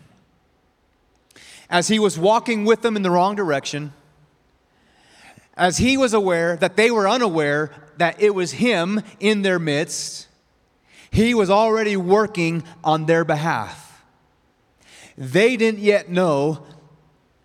As 1.68 1.88
he 1.88 1.98
was 1.98 2.16
walking 2.18 2.64
with 2.64 2.82
them 2.82 2.94
in 2.94 3.02
the 3.02 3.10
wrong 3.10 3.34
direction, 3.34 3.92
as 5.56 5.78
he 5.78 5.96
was 5.96 6.14
aware 6.14 6.56
that 6.56 6.76
they 6.76 6.90
were 6.90 7.08
unaware 7.08 7.72
that 7.96 8.20
it 8.22 8.34
was 8.34 8.52
him 8.52 9.00
in 9.18 9.42
their 9.42 9.58
midst, 9.58 10.28
he 11.14 11.32
was 11.32 11.48
already 11.48 11.96
working 11.96 12.64
on 12.82 13.06
their 13.06 13.24
behalf. 13.24 14.02
They 15.16 15.56
didn't 15.56 15.80
yet 15.80 16.08
know 16.08 16.66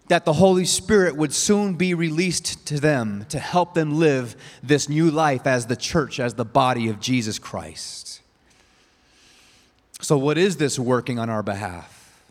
that 0.08 0.26
the 0.26 0.34
Holy 0.34 0.66
Spirit 0.66 1.16
would 1.16 1.32
soon 1.32 1.76
be 1.76 1.94
released 1.94 2.66
to 2.66 2.80
them 2.80 3.28
to 3.30 3.38
help 3.38 3.76
them 3.76 4.00
live 4.00 4.36
this 4.64 4.90
new 4.90 5.12
life 5.12 5.46
as 5.46 5.68
the 5.68 5.76
church, 5.76 6.20
as 6.20 6.34
the 6.34 6.44
body 6.44 6.90
of 6.90 7.00
Jesus 7.00 7.38
Christ. 7.38 8.22
So, 10.02 10.18
what 10.18 10.40
is 10.40 10.58
this 10.58 10.80
working 10.80 11.20
on 11.20 11.30
our 11.30 11.44
behalf? 11.44 12.24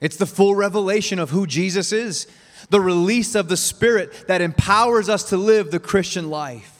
It's 0.00 0.16
the 0.16 0.24
full 0.24 0.54
revelation 0.54 1.18
of 1.18 1.30
who 1.30 1.48
Jesus 1.48 1.90
is, 1.90 2.28
the 2.70 2.80
release 2.80 3.34
of 3.34 3.48
the 3.48 3.56
Spirit 3.56 4.28
that 4.28 4.40
empowers 4.40 5.08
us 5.08 5.24
to 5.30 5.36
live 5.36 5.72
the 5.72 5.80
Christian 5.80 6.30
life. 6.30 6.75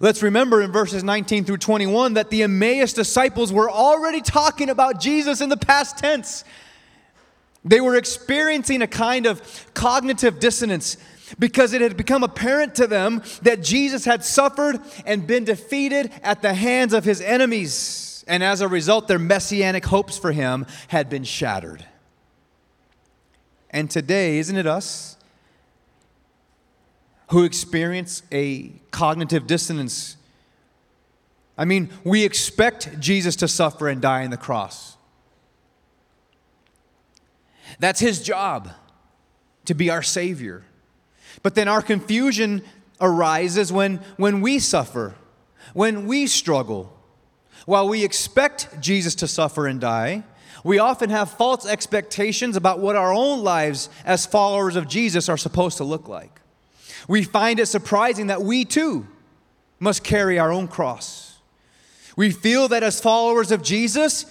Let's 0.00 0.22
remember 0.22 0.62
in 0.62 0.72
verses 0.72 1.04
19 1.04 1.44
through 1.44 1.58
21 1.58 2.14
that 2.14 2.30
the 2.30 2.42
Emmaus 2.42 2.92
disciples 2.92 3.52
were 3.52 3.70
already 3.70 4.20
talking 4.20 4.70
about 4.70 5.00
Jesus 5.00 5.40
in 5.40 5.48
the 5.48 5.56
past 5.56 5.98
tense. 5.98 6.44
They 7.64 7.80
were 7.80 7.96
experiencing 7.96 8.82
a 8.82 8.86
kind 8.86 9.26
of 9.26 9.70
cognitive 9.74 10.40
dissonance 10.40 10.96
because 11.38 11.72
it 11.72 11.80
had 11.80 11.96
become 11.96 12.22
apparent 12.22 12.76
to 12.76 12.86
them 12.86 13.22
that 13.42 13.62
Jesus 13.62 14.04
had 14.04 14.24
suffered 14.24 14.80
and 15.04 15.26
been 15.26 15.44
defeated 15.44 16.10
at 16.22 16.40
the 16.40 16.54
hands 16.54 16.94
of 16.94 17.04
his 17.04 17.20
enemies. 17.20 18.24
And 18.26 18.42
as 18.42 18.60
a 18.60 18.68
result, 18.68 19.08
their 19.08 19.18
messianic 19.18 19.84
hopes 19.84 20.16
for 20.16 20.32
him 20.32 20.66
had 20.88 21.10
been 21.10 21.24
shattered. 21.24 21.84
And 23.70 23.90
today, 23.90 24.38
isn't 24.38 24.56
it 24.56 24.66
us? 24.66 25.17
Who 27.28 27.44
experience 27.44 28.22
a 28.32 28.72
cognitive 28.90 29.46
dissonance. 29.46 30.16
I 31.56 31.64
mean, 31.64 31.90
we 32.04 32.24
expect 32.24 32.98
Jesus 33.00 33.36
to 33.36 33.48
suffer 33.48 33.88
and 33.88 34.00
die 34.00 34.24
on 34.24 34.30
the 34.30 34.36
cross. 34.36 34.96
That's 37.78 38.00
his 38.00 38.22
job, 38.22 38.70
to 39.66 39.74
be 39.74 39.90
our 39.90 40.02
Savior. 40.02 40.64
But 41.42 41.54
then 41.54 41.68
our 41.68 41.82
confusion 41.82 42.62
arises 43.00 43.72
when, 43.72 43.96
when 44.16 44.40
we 44.40 44.58
suffer, 44.58 45.14
when 45.74 46.06
we 46.06 46.26
struggle. 46.26 46.94
While 47.66 47.88
we 47.88 48.04
expect 48.04 48.80
Jesus 48.80 49.14
to 49.16 49.28
suffer 49.28 49.66
and 49.66 49.78
die, 49.78 50.24
we 50.64 50.78
often 50.78 51.10
have 51.10 51.30
false 51.30 51.66
expectations 51.66 52.56
about 52.56 52.80
what 52.80 52.96
our 52.96 53.12
own 53.12 53.44
lives 53.44 53.90
as 54.06 54.24
followers 54.24 54.76
of 54.76 54.88
Jesus 54.88 55.28
are 55.28 55.36
supposed 55.36 55.76
to 55.76 55.84
look 55.84 56.08
like 56.08 56.37
we 57.08 57.24
find 57.24 57.58
it 57.58 57.66
surprising 57.66 58.28
that 58.28 58.42
we 58.42 58.64
too 58.64 59.06
must 59.80 60.04
carry 60.04 60.38
our 60.38 60.52
own 60.52 60.68
cross. 60.68 61.38
We 62.16 62.30
feel 62.30 62.68
that 62.68 62.82
as 62.82 63.00
followers 63.00 63.50
of 63.50 63.62
Jesus, 63.62 64.26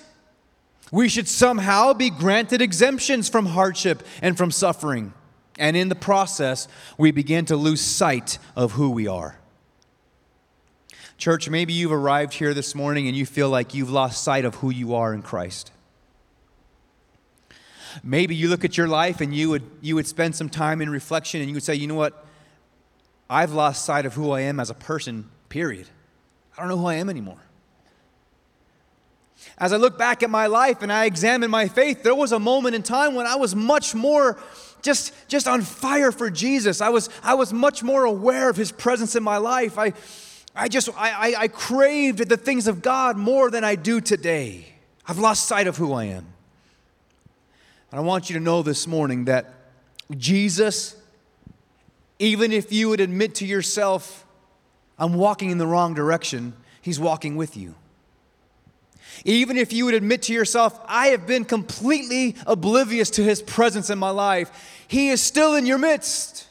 we 0.92 1.10
should 1.10 1.28
somehow 1.28 1.94
be 1.94 2.10
granted 2.10 2.62
exemptions 2.62 3.28
from 3.28 3.48
hardship 3.48 4.06
and 4.22 4.38
from 4.38 4.52
suffering. 4.52 5.13
And 5.58 5.76
in 5.76 5.90
the 5.90 5.96
process, 5.96 6.68
we 6.98 7.12
begin 7.12 7.46
to 7.46 7.58
lose 7.58 7.82
sight 7.82 8.38
of 8.56 8.74
who 8.74 8.92
we 8.92 9.08
are. 9.08 9.40
Church, 11.18 11.50
maybe 11.50 11.74
you've 11.74 11.92
arrived 11.92 12.34
here 12.34 12.54
this 12.54 12.76
morning 12.76 13.08
and 13.08 13.18
you 13.18 13.26
feel 13.26 13.50
like 13.50 13.74
you've 13.74 13.90
lost 13.90 14.24
sight 14.24 14.46
of 14.46 14.56
who 14.56 14.70
you 14.70 14.94
are 14.94 15.13
in 15.16 15.24
Christ. 15.24 15.72
Maybe 18.04 18.36
you 18.36 18.50
look 18.50 18.63
at 18.63 18.78
your 18.78 18.88
life 18.88 19.20
and 19.20 19.34
you 19.34 19.50
would, 19.50 19.63
you 19.82 19.96
would 19.96 20.06
spend 20.06 20.36
some 20.36 20.50
time 20.50 20.80
in 20.80 20.92
reflection 20.92 21.42
and 21.42 21.50
you 21.50 21.56
would 21.56 21.63
say, 21.63 21.74
you 21.74 21.88
know 21.88 21.96
what? 21.96 22.27
I've 23.30 23.54
lost 23.54 23.86
sight 23.86 24.06
of 24.06 24.13
who 24.13 24.32
I 24.32 24.42
am 24.42 24.60
as 24.60 24.70
a 24.70 24.74
person, 24.74 25.30
period. 25.50 25.88
I 26.58 26.62
don't 26.62 26.70
know 26.70 26.78
who 26.78 26.86
I 26.86 26.96
am 26.96 27.10
anymore. 27.10 27.42
As 29.58 29.74
I 29.74 29.78
look 29.78 29.98
back 29.98 30.24
at 30.24 30.30
my 30.30 30.48
life 30.48 30.82
and 30.82 30.92
I 30.92 31.06
examine 31.06 31.52
my 31.52 31.68
faith, 31.68 32.04
there 32.04 32.16
was 32.16 32.32
a 32.32 32.40
moment 32.40 32.76
in 32.76 32.84
time 32.84 33.16
when 33.16 33.26
I 33.26 33.36
was 33.36 33.56
much 33.56 33.94
more 33.94 34.40
just, 34.82 35.13
just 35.28 35.48
on 35.48 35.62
fire 35.62 36.12
for 36.12 36.30
Jesus. 36.30 36.82
I 36.82 36.90
was, 36.90 37.10
I 37.24 37.34
was 37.34 37.52
much 37.52 37.84
more 37.84 38.06
aware 38.06 38.50
of 38.50 38.56
his 38.56 38.72
presence 38.72 39.16
in 39.16 39.24
my 39.24 39.38
life. 39.38 39.78
I, 39.78 39.94
I 40.56 40.68
just, 40.68 40.90
I, 40.98 41.12
I, 41.12 41.42
I 41.42 41.48
craved 41.48 42.30
the 42.30 42.38
things 42.38 42.68
of 42.68 42.82
God 42.82 43.18
more 43.18 43.52
than 43.52 43.63
I 43.63 43.76
do 43.76 44.02
today. 44.02 44.66
I've 45.08 45.20
lost 45.20 45.48
sight 45.48 45.68
of 45.68 45.78
who 45.78 45.94
I 45.94 46.06
am. 46.06 46.26
And 47.92 48.00
I 48.00 48.04
want 48.04 48.30
you 48.30 48.34
to 48.38 48.44
know 48.44 48.63
this 48.63 48.88
morning 48.88 49.26
that 49.26 49.54
Jesus, 50.18 50.96
even 52.19 52.51
if 52.51 52.71
you 52.71 52.89
would 52.89 52.99
admit 52.99 53.36
to 53.36 53.45
yourself, 53.45 54.25
I'm 54.97 55.13
walking 55.13 55.51
in 55.51 55.58
the 55.58 55.67
wrong 55.67 55.93
direction, 55.93 56.53
He's 56.82 56.99
walking 56.99 57.36
with 57.36 57.58
you. 57.58 57.75
Even 59.25 59.58
if 59.58 59.73
you 59.73 59.86
would 59.86 59.93
admit 59.93 60.23
to 60.23 60.34
yourself, 60.34 60.80
I 60.88 61.08
have 61.08 61.27
been 61.27 61.45
completely 61.45 62.36
oblivious 62.45 63.10
to 63.12 63.23
His 63.23 63.41
presence 63.41 63.89
in 63.89 63.99
my 63.99 64.10
life, 64.10 64.51
He 64.88 65.10
is 65.10 65.21
still 65.21 65.56
in 65.56 65.65
your 65.65 65.77
midst. 65.77 66.47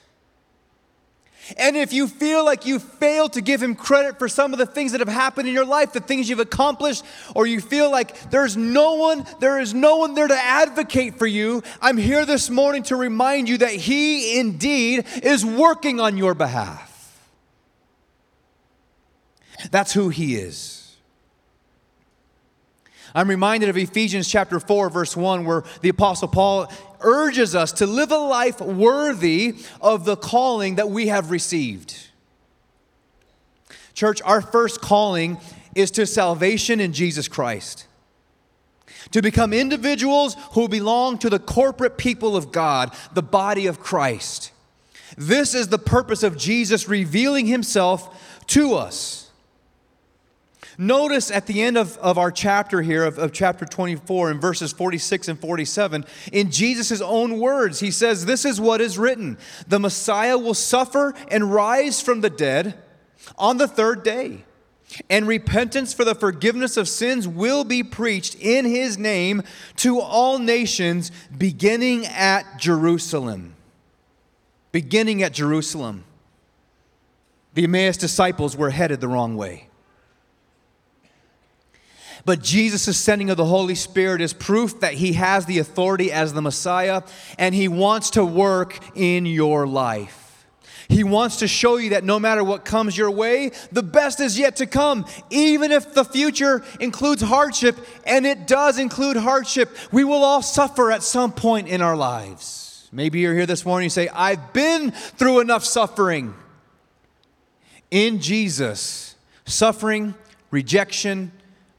And 1.57 1.77
if 1.77 1.93
you 1.93 2.09
feel 2.09 2.45
like 2.45 2.67
you 2.67 2.79
failed 2.79 3.35
to 3.35 3.41
give 3.41 3.63
him 3.63 3.75
credit 3.77 4.19
for 4.19 4.29
some 4.29 4.53
of 4.53 4.59
the 4.59 4.67
things 4.67 4.93
that 4.93 5.01
have 5.01 5.09
happened 5.09 5.49
in 5.49 5.55
your 5.55 5.65
life, 5.65 5.93
the 5.93 6.01
things 6.01 6.29
you've 6.29 6.41
accomplished, 6.41 7.05
or 7.35 7.47
you 7.47 7.61
feel 7.61 7.91
like 7.91 8.31
there's 8.31 8.57
no 8.57 8.95
one, 8.95 9.25
there 9.39 9.61
is 9.61 9.73
no 9.73 9.99
one 9.99 10.15
there 10.15 10.27
to 10.27 10.37
advocate 10.37 11.19
for 11.19 11.27
you, 11.27 11.63
I'm 11.81 11.97
here 11.97 12.27
this 12.27 12.51
morning 12.51 12.83
to 12.85 12.97
remind 12.97 13.49
you 13.49 13.59
that 13.59 13.73
he 13.73 14.39
indeed 14.39 15.05
is 15.23 15.45
working 15.45 16.01
on 16.01 16.17
your 16.17 16.35
behalf. 16.35 16.93
That's 19.71 19.93
who 19.93 20.09
he 20.09 20.37
is. 20.37 20.87
I'm 23.15 23.31
reminded 23.31 23.71
of 23.71 23.79
Ephesians 23.79 24.29
chapter 24.29 24.61
4, 24.61 24.91
verse 24.91 25.17
1, 25.17 25.47
where 25.47 25.65
the 25.81 25.89
Apostle 25.89 26.29
Paul 26.29 26.71
urges 27.01 27.55
us 27.55 27.73
to 27.73 27.87
live 27.87 28.11
a 28.11 28.19
life 28.19 28.61
worthy 28.61 29.57
of 29.81 30.05
the 30.05 30.17
calling 30.17 30.77
that 30.77 30.91
we 30.91 31.09
have 31.09 31.31
received. 31.31 32.09
Church, 33.95 34.21
our 34.23 34.43
first 34.43 34.81
calling 34.81 35.39
is 35.75 35.91
to 35.93 36.07
salvation 36.07 36.81
in 36.81 36.93
Jesus 36.93 37.29
Christ. 37.29 37.87
To 39.13 39.23
become 39.23 39.53
individuals 39.53 40.37
who 40.53 40.69
belong 40.69 41.19
to 41.19 41.31
the 41.31 41.39
corporate 41.39 41.97
people 41.97 42.37
of 42.37 42.53
God, 42.53 42.95
the 43.15 43.23
body 43.23 43.67
of 43.67 43.81
Christ. 43.81 44.53
This 45.17 45.55
is 45.55 45.69
the 45.69 45.79
purpose 45.79 46.23
of 46.23 46.37
Jesus 46.37 46.89
revealing 46.89 47.47
himself 47.47 48.45
to 48.49 48.75
us. 48.75 49.26
Notice 50.79 51.31
at 51.31 51.47
the 51.47 51.63
end 51.63 51.79
of, 51.79 51.97
of 51.99 52.19
our 52.19 52.31
chapter 52.31 52.83
here, 52.83 53.05
of, 53.05 53.19
of 53.19 53.33
chapter 53.33 53.65
24, 53.65 54.31
in 54.31 54.41
verses 54.41 54.73
46 54.73 55.29
and 55.29 55.41
47, 55.41 56.05
in 56.33 56.51
Jesus' 56.51 57.01
own 57.01 57.39
words, 57.41 57.81
he 57.81 57.91
says, 57.91 58.27
This 58.27 58.45
is 58.45 58.61
what 58.61 58.81
is 58.81 58.99
written 58.99 59.39
the 59.67 59.81
Messiah 59.81 60.37
will 60.37 60.55
suffer 60.55 61.15
and 61.31 61.53
rise 61.53 62.01
from 62.01 62.21
the 62.21 62.31
dead 62.31 62.75
on 63.39 63.57
the 63.57 63.69
third 63.69 64.03
day. 64.03 64.45
And 65.11 65.27
repentance 65.27 65.93
for 65.93 66.05
the 66.05 66.15
forgiveness 66.15 66.77
of 66.77 66.89
sins 66.89 67.27
will 67.27 67.65
be 67.65 67.83
preached 67.83 68.37
in 68.37 68.65
his 68.65 68.97
name 68.97 69.43
to 69.77 70.01
all 70.01 70.39
nations, 70.39 71.11
beginning 71.37 72.07
at 72.07 72.59
Jerusalem. 72.59 73.55
Beginning 74.71 75.23
at 75.23 75.33
Jerusalem. 75.33 76.05
The 77.55 77.65
Emmaus 77.65 77.97
disciples 77.97 78.57
were 78.57 78.71
headed 78.71 79.01
the 79.01 79.09
wrong 79.09 79.37
way. 79.37 79.66
But 82.27 82.43
Jesus' 82.43 82.99
sending 82.99 83.31
of 83.31 83.37
the 83.37 83.45
Holy 83.45 83.77
Spirit 83.77 84.21
is 84.21 84.33
proof 84.33 84.81
that 84.81 84.95
he 84.95 85.13
has 85.13 85.47
the 85.47 85.61
authority 85.61 86.11
as 86.11 86.33
the 86.33 86.43
Messiah 86.43 87.03
and 87.39 87.55
he 87.55 87.69
wants 87.69 88.11
to 88.11 88.25
work 88.25 88.81
in 88.97 89.27
your 89.27 89.65
life. 89.65 90.45
He 90.89 91.05
wants 91.05 91.37
to 91.37 91.49
show 91.49 91.77
you 91.77 91.91
that 91.91 92.03
no 92.03 92.19
matter 92.19 92.43
what 92.43 92.65
comes 92.65 92.99
your 92.99 93.13
way, 93.13 93.53
the 93.71 93.83
best 93.83 94.19
is 94.19 94.39
yet 94.39 94.57
to 94.57 94.67
come. 94.67 95.07
Even 95.31 95.71
if 95.71 95.95
the 95.95 96.05
future 96.05 96.65
includes 96.81 97.23
hardship, 97.23 97.77
and 98.05 98.27
it 98.27 98.47
does 98.47 98.79
include 98.79 99.17
hardship, 99.17 99.77
we 99.93 100.05
will 100.05 100.25
all 100.25 100.43
suffer 100.43 100.91
at 100.91 101.03
some 101.03 101.33
point 101.33 101.69
in 101.69 101.81
our 101.81 101.97
lives. 101.97 102.89
Maybe 102.93 103.21
you're 103.21 103.35
here 103.35 103.47
this 103.47 103.65
morning 103.65 103.87
and 103.87 103.97
you 103.97 104.03
say, 104.03 104.09
I've 104.09 104.53
been 104.53 104.91
through 104.91 105.41
enough 105.41 105.65
suffering. 105.65 106.35
In 107.91 108.21
Jesus, 108.21 109.17
suffering, 109.45 110.15
rejection, 110.51 111.33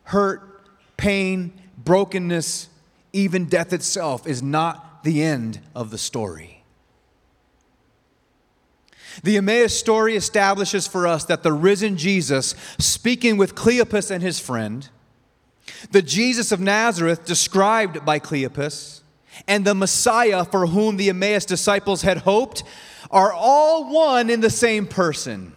hurt, 0.08 0.96
pain, 0.96 1.54
brokenness, 1.78 2.70
even 3.12 3.46
death 3.46 3.74
itself 3.74 4.26
is 4.26 4.42
not 4.42 5.04
the 5.04 5.22
end 5.22 5.60
of 5.76 5.90
the 5.92 5.98
story. 5.98 6.64
The 9.24 9.38
Emmaus 9.38 9.78
story 9.78 10.16
establishes 10.16 10.88
for 10.88 11.08
us 11.08 11.26
that 11.26 11.44
the 11.44 11.52
risen 11.52 11.98
Jesus, 11.98 12.56
speaking 12.78 13.36
with 13.36 13.56
Cleopas 13.56 14.10
and 14.10 14.24
his 14.24 14.40
friend, 14.40 14.88
the 15.92 16.02
Jesus 16.02 16.54
of 16.54 16.62
Nazareth 16.62 17.26
described 17.26 18.06
by 18.06 18.20
Cleopas, 18.20 19.02
and 19.46 19.66
the 19.66 19.76
Messiah 19.76 20.46
for 20.46 20.68
whom 20.68 20.96
the 20.96 21.10
Emmaus 21.10 21.46
disciples 21.46 22.04
had 22.04 22.20
hoped 22.20 22.64
are 23.12 23.34
all 23.34 23.94
one 23.94 24.30
in 24.30 24.40
the 24.40 24.50
same 24.50 24.88
person. 24.88 25.57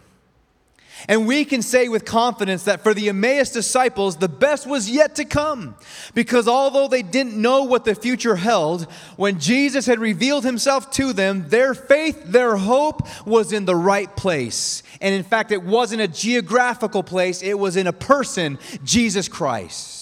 And 1.07 1.27
we 1.27 1.45
can 1.45 1.61
say 1.61 1.87
with 1.87 2.05
confidence 2.05 2.63
that 2.63 2.81
for 2.81 2.93
the 2.93 3.09
Emmaus 3.09 3.51
disciples, 3.51 4.17
the 4.17 4.29
best 4.29 4.67
was 4.67 4.89
yet 4.89 5.15
to 5.15 5.25
come. 5.25 5.75
Because 6.13 6.47
although 6.47 6.87
they 6.87 7.01
didn't 7.01 7.39
know 7.39 7.63
what 7.63 7.85
the 7.85 7.95
future 7.95 8.35
held, 8.35 8.83
when 9.17 9.39
Jesus 9.39 9.85
had 9.85 9.99
revealed 9.99 10.43
himself 10.43 10.91
to 10.91 11.13
them, 11.13 11.49
their 11.49 11.73
faith, 11.73 12.23
their 12.25 12.55
hope 12.55 13.07
was 13.25 13.51
in 13.51 13.65
the 13.65 13.75
right 13.75 14.15
place. 14.15 14.83
And 14.99 15.15
in 15.15 15.23
fact, 15.23 15.51
it 15.51 15.63
wasn't 15.63 16.01
a 16.01 16.07
geographical 16.07 17.03
place, 17.03 17.41
it 17.41 17.57
was 17.57 17.75
in 17.75 17.87
a 17.87 17.93
person, 17.93 18.59
Jesus 18.83 19.27
Christ. 19.27 20.00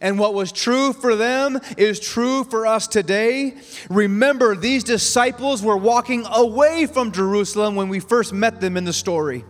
And 0.00 0.18
what 0.18 0.34
was 0.34 0.52
true 0.52 0.92
for 0.92 1.14
them 1.16 1.60
is 1.76 2.00
true 2.00 2.44
for 2.44 2.66
us 2.66 2.86
today. 2.86 3.56
Remember, 3.90 4.54
these 4.54 4.84
disciples 4.84 5.62
were 5.62 5.76
walking 5.76 6.24
away 6.30 6.86
from 6.86 7.12
Jerusalem 7.12 7.76
when 7.76 7.88
we 7.88 8.00
first 8.00 8.32
met 8.32 8.60
them 8.60 8.76
in 8.76 8.84
the 8.84 8.92
story. 8.92 9.44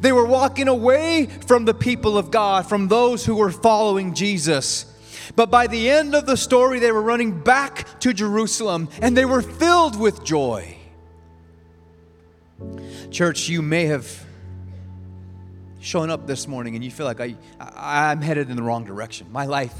They 0.00 0.12
were 0.12 0.26
walking 0.26 0.68
away 0.68 1.26
from 1.46 1.64
the 1.64 1.74
people 1.74 2.18
of 2.18 2.30
God, 2.30 2.66
from 2.66 2.88
those 2.88 3.24
who 3.24 3.36
were 3.36 3.50
following 3.50 4.14
Jesus. 4.14 4.86
But 5.36 5.50
by 5.50 5.66
the 5.66 5.90
end 5.90 6.14
of 6.14 6.26
the 6.26 6.36
story, 6.36 6.78
they 6.78 6.92
were 6.92 7.02
running 7.02 7.42
back 7.42 8.00
to 8.00 8.12
Jerusalem 8.12 8.88
and 9.00 9.16
they 9.16 9.24
were 9.24 9.42
filled 9.42 9.98
with 9.98 10.24
joy. 10.24 10.76
Church, 13.10 13.48
you 13.48 13.62
may 13.62 13.86
have 13.86 14.23
showing 15.84 16.10
up 16.10 16.26
this 16.26 16.48
morning 16.48 16.74
and 16.74 16.82
you 16.84 16.90
feel 16.90 17.04
like 17.04 17.20
I, 17.20 17.36
I, 17.60 18.10
am 18.10 18.22
headed 18.22 18.48
in 18.48 18.56
the 18.56 18.62
wrong 18.62 18.84
direction. 18.84 19.30
My 19.30 19.44
life 19.44 19.74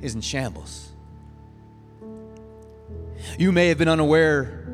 is 0.00 0.14
in 0.14 0.22
shambles. 0.22 0.88
You 3.38 3.52
may 3.52 3.68
have 3.68 3.76
been 3.76 3.88
unaware 3.88 4.66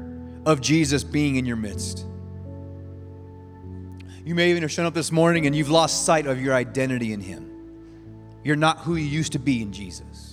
of 0.46 0.60
Jesus 0.60 1.02
being 1.02 1.36
in 1.36 1.44
your 1.44 1.56
midst. 1.56 2.06
You 4.24 4.36
may 4.36 4.50
even 4.50 4.62
have 4.62 4.70
shown 4.70 4.86
up 4.86 4.94
this 4.94 5.10
morning 5.10 5.46
and 5.46 5.56
you've 5.56 5.70
lost 5.70 6.04
sight 6.04 6.26
of 6.26 6.40
your 6.40 6.54
identity 6.54 7.12
in 7.12 7.20
Him. 7.20 7.50
You're 8.44 8.54
not 8.54 8.78
who 8.78 8.94
you 8.94 9.06
used 9.06 9.32
to 9.32 9.40
be 9.40 9.62
in 9.62 9.72
Jesus. 9.72 10.29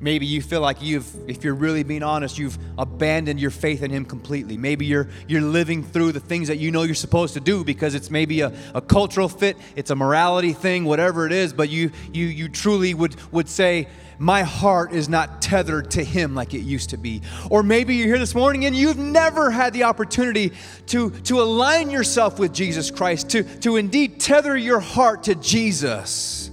Maybe 0.00 0.26
you 0.26 0.42
feel 0.42 0.60
like 0.60 0.82
you've, 0.82 1.08
if 1.28 1.44
you're 1.44 1.54
really 1.54 1.82
being 1.82 2.02
honest, 2.02 2.38
you've 2.38 2.58
abandoned 2.78 3.40
your 3.40 3.50
faith 3.50 3.82
in 3.82 3.90
Him 3.90 4.04
completely. 4.04 4.56
Maybe 4.56 4.86
you're, 4.86 5.08
you're 5.28 5.40
living 5.40 5.82
through 5.82 6.12
the 6.12 6.20
things 6.20 6.48
that 6.48 6.58
you 6.58 6.70
know 6.70 6.82
you're 6.82 6.94
supposed 6.94 7.34
to 7.34 7.40
do 7.40 7.64
because 7.64 7.94
it's 7.94 8.10
maybe 8.10 8.40
a, 8.40 8.52
a 8.74 8.80
cultural 8.80 9.28
fit, 9.28 9.56
it's 9.76 9.90
a 9.90 9.96
morality 9.96 10.52
thing, 10.52 10.84
whatever 10.84 11.26
it 11.26 11.32
is, 11.32 11.52
but 11.52 11.68
you, 11.68 11.90
you, 12.12 12.26
you 12.26 12.48
truly 12.48 12.94
would, 12.94 13.16
would 13.32 13.48
say, 13.48 13.88
my 14.18 14.42
heart 14.42 14.92
is 14.92 15.08
not 15.08 15.42
tethered 15.42 15.90
to 15.92 16.04
Him 16.04 16.34
like 16.34 16.54
it 16.54 16.60
used 16.60 16.90
to 16.90 16.96
be. 16.96 17.22
Or 17.50 17.62
maybe 17.62 17.96
you're 17.96 18.06
here 18.06 18.18
this 18.18 18.34
morning 18.34 18.64
and 18.64 18.74
you've 18.74 18.98
never 18.98 19.50
had 19.50 19.72
the 19.72 19.84
opportunity 19.84 20.52
to, 20.86 21.10
to 21.10 21.40
align 21.40 21.90
yourself 21.90 22.38
with 22.38 22.52
Jesus 22.52 22.90
Christ, 22.90 23.30
to, 23.30 23.42
to 23.60 23.76
indeed 23.76 24.20
tether 24.20 24.56
your 24.56 24.80
heart 24.80 25.24
to 25.24 25.34
Jesus 25.34 26.50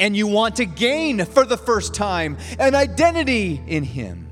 and 0.00 0.16
you 0.16 0.26
want 0.26 0.56
to 0.56 0.64
gain 0.64 1.24
for 1.26 1.44
the 1.44 1.58
first 1.58 1.94
time 1.94 2.38
an 2.58 2.74
identity 2.74 3.62
in 3.66 3.84
Him. 3.84 4.28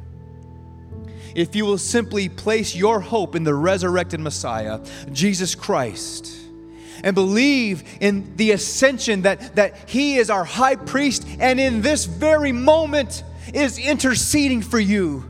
If 1.37 1.55
you 1.55 1.67
will 1.67 1.79
simply 1.79 2.29
place 2.29 2.75
your 2.75 2.99
hope 2.99 3.37
in 3.37 3.45
the 3.45 3.55
resurrected 3.55 4.19
Messiah, 4.19 4.81
Jesus 5.13 5.55
Christ, 5.55 6.35
and 7.05 7.15
believe 7.15 7.85
in 8.01 8.35
the 8.37 8.51
ascension 8.51 9.23
that, 9.23 9.55
that 9.55 9.89
He 9.89 10.17
is 10.17 10.31
our 10.31 10.45
high 10.45 10.75
priest 10.75 11.25
and 11.39 11.61
in 11.61 11.83
this 11.83 12.07
very 12.07 12.51
moment 12.51 13.23
is 13.53 13.79
interceding 13.79 14.63
for 14.63 14.81
you, 14.81 15.23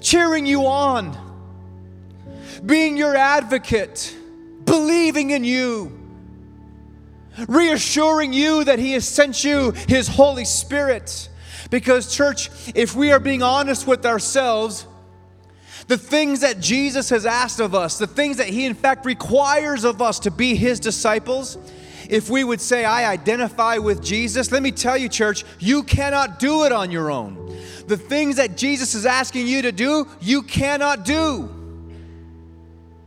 cheering 0.00 0.46
you 0.46 0.66
on, 0.66 1.18
being 2.64 2.96
your 2.96 3.16
advocate, 3.16 4.16
believing 4.64 5.30
in 5.30 5.42
you 5.42 5.99
reassuring 7.48 8.32
you 8.32 8.64
that 8.64 8.78
He 8.78 8.92
has 8.92 9.06
sent 9.06 9.44
you 9.44 9.72
His 9.88 10.08
Holy 10.08 10.44
Spirit. 10.44 11.28
Because, 11.70 12.14
church, 12.14 12.50
if 12.74 12.94
we 12.94 13.12
are 13.12 13.20
being 13.20 13.42
honest 13.42 13.86
with 13.86 14.04
ourselves, 14.04 14.86
the 15.86 15.98
things 15.98 16.40
that 16.40 16.60
Jesus 16.60 17.10
has 17.10 17.26
asked 17.26 17.60
of 17.60 17.74
us, 17.74 17.98
the 17.98 18.06
things 18.06 18.36
that 18.38 18.48
He 18.48 18.64
in 18.64 18.74
fact 18.74 19.06
requires 19.06 19.84
of 19.84 20.00
us 20.00 20.20
to 20.20 20.30
be 20.30 20.54
His 20.54 20.80
disciples, 20.80 21.58
if 22.08 22.28
we 22.28 22.42
would 22.42 22.60
say, 22.60 22.84
I 22.84 23.10
identify 23.10 23.78
with 23.78 24.02
Jesus, 24.02 24.50
let 24.50 24.62
me 24.62 24.72
tell 24.72 24.96
you, 24.96 25.08
church, 25.08 25.44
you 25.60 25.84
cannot 25.84 26.40
do 26.40 26.64
it 26.64 26.72
on 26.72 26.90
your 26.90 27.10
own. 27.10 27.56
The 27.86 27.96
things 27.96 28.36
that 28.36 28.56
Jesus 28.56 28.94
is 28.94 29.06
asking 29.06 29.46
you 29.46 29.62
to 29.62 29.72
do, 29.72 30.08
you 30.20 30.42
cannot 30.42 31.04
do. 31.04 31.48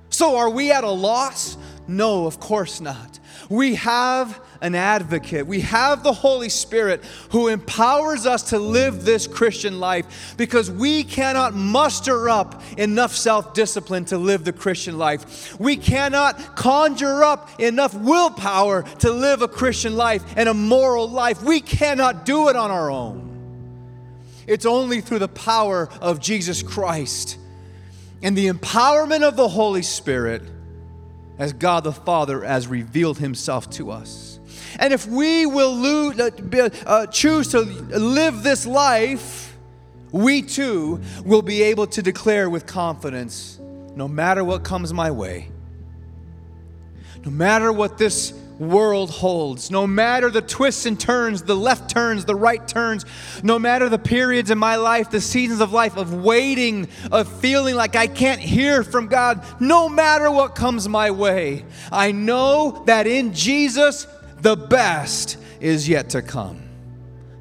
So, 0.09 0.37
are 0.37 0.49
we 0.49 0.71
at 0.71 0.83
a 0.83 0.89
loss? 0.89 1.57
No, 1.87 2.25
of 2.25 2.39
course 2.39 2.79
not. 2.79 3.19
We 3.49 3.75
have 3.75 4.41
an 4.61 4.75
advocate. 4.75 5.45
We 5.45 5.59
have 5.61 6.03
the 6.03 6.13
Holy 6.13 6.47
Spirit 6.47 7.03
who 7.31 7.49
empowers 7.49 8.25
us 8.25 8.43
to 8.51 8.59
live 8.59 9.03
this 9.03 9.27
Christian 9.27 9.79
life 9.79 10.35
because 10.37 10.71
we 10.71 11.03
cannot 11.03 11.53
muster 11.53 12.29
up 12.29 12.61
enough 12.77 13.13
self 13.13 13.53
discipline 13.53 14.05
to 14.05 14.17
live 14.17 14.45
the 14.45 14.53
Christian 14.53 14.97
life. 14.97 15.59
We 15.59 15.75
cannot 15.75 16.55
conjure 16.55 17.23
up 17.23 17.59
enough 17.59 17.93
willpower 17.93 18.83
to 18.99 19.11
live 19.11 19.41
a 19.41 19.49
Christian 19.49 19.97
life 19.97 20.23
and 20.37 20.47
a 20.47 20.53
moral 20.53 21.09
life. 21.09 21.43
We 21.43 21.59
cannot 21.59 22.25
do 22.25 22.47
it 22.47 22.55
on 22.55 22.71
our 22.71 22.89
own. 22.89 23.31
It's 24.47 24.65
only 24.65 25.01
through 25.01 25.19
the 25.19 25.27
power 25.27 25.89
of 26.01 26.19
Jesus 26.19 26.63
Christ 26.63 27.37
and 28.21 28.37
the 28.37 28.47
empowerment 28.47 29.23
of 29.23 29.35
the 29.35 29.49
Holy 29.49 29.81
Spirit 29.81 30.41
as 31.37 31.53
God 31.53 31.83
the 31.83 31.93
Father 31.93 32.43
has 32.43 32.67
revealed 32.67 33.17
himself 33.17 33.69
to 33.71 33.91
us. 33.91 34.39
And 34.79 34.93
if 34.93 35.07
we 35.07 35.45
will 35.45 36.11
uh, 36.19 36.69
uh, 36.85 37.07
choose 37.07 37.49
to 37.49 37.61
live 37.61 38.43
this 38.43 38.65
life, 38.65 39.55
we 40.11 40.41
too 40.41 41.01
will 41.25 41.41
be 41.41 41.63
able 41.63 41.87
to 41.87 42.01
declare 42.01 42.49
with 42.49 42.65
confidence 42.65 43.59
no 43.95 44.07
matter 44.07 44.43
what 44.43 44.63
comes 44.63 44.93
my 44.93 45.11
way, 45.11 45.49
no 47.25 47.31
matter 47.31 47.71
what 47.71 47.97
this 47.97 48.33
world 48.59 49.09
holds, 49.09 49.71
no 49.71 49.87
matter 49.87 50.29
the 50.29 50.41
twists 50.41 50.85
and 50.85 50.99
turns, 50.99 51.43
the 51.43 51.55
left 51.55 51.89
turns, 51.89 52.25
the 52.25 52.35
right 52.35 52.67
turns, 52.67 53.05
no 53.43 53.57
matter 53.59 53.89
the 53.89 53.97
periods 53.97 54.51
in 54.51 54.57
my 54.57 54.75
life, 54.75 55.09
the 55.09 55.21
seasons 55.21 55.61
of 55.61 55.71
life 55.71 55.97
of 55.97 56.13
waiting, 56.13 56.87
of 57.11 57.27
feeling 57.39 57.75
like 57.75 57.95
I 57.95 58.07
can't 58.07 58.39
hear 58.39 58.83
from 58.83 59.07
God, 59.07 59.43
no 59.59 59.89
matter 59.89 60.29
what 60.29 60.55
comes 60.55 60.87
my 60.87 61.11
way, 61.11 61.65
I 61.91 62.11
know 62.11 62.83
that 62.85 63.07
in 63.07 63.33
Jesus 63.33 64.07
the 64.41 64.55
best 64.55 65.37
is 65.59 65.87
yet 65.87 66.09
to 66.11 66.21
come. 66.21 66.61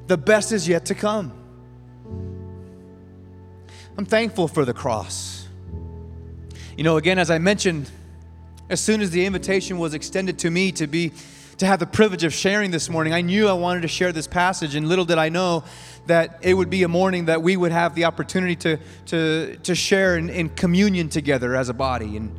The 0.07 0.17
best 0.17 0.51
is 0.51 0.67
yet 0.67 0.85
to 0.85 0.95
come. 0.95 1.33
I'm 3.97 4.05
thankful 4.05 4.47
for 4.47 4.65
the 4.65 4.73
cross. 4.73 5.47
You 6.75 6.83
know, 6.83 6.97
again, 6.97 7.19
as 7.19 7.29
I 7.29 7.37
mentioned, 7.37 7.89
as 8.73 8.81
soon 8.81 9.01
as 9.01 9.11
the 9.11 9.25
invitation 9.25 9.77
was 9.77 9.93
extended 9.93 10.39
to 10.39 10.49
me 10.49 10.71
to 10.73 10.87
be 10.87 11.13
to 11.59 11.67
have 11.67 11.79
the 11.79 11.85
privilege 11.85 12.23
of 12.23 12.33
sharing 12.33 12.71
this 12.71 12.89
morning, 12.89 13.13
I 13.13 13.21
knew 13.21 13.47
I 13.47 13.53
wanted 13.53 13.83
to 13.83 13.87
share 13.87 14.11
this 14.11 14.25
passage, 14.25 14.73
and 14.73 14.89
little 14.89 15.05
did 15.05 15.19
I 15.19 15.29
know 15.29 15.63
that 16.07 16.39
it 16.41 16.55
would 16.55 16.71
be 16.71 16.81
a 16.81 16.87
morning 16.87 17.25
that 17.25 17.43
we 17.43 17.55
would 17.55 17.71
have 17.71 17.93
the 17.93 18.05
opportunity 18.05 18.55
to 18.57 18.79
to 19.05 19.57
to 19.57 19.75
share 19.75 20.17
in, 20.17 20.29
in 20.29 20.49
communion 20.49 21.07
together 21.07 21.55
as 21.55 21.69
a 21.69 21.73
body. 21.73 22.17
And 22.17 22.35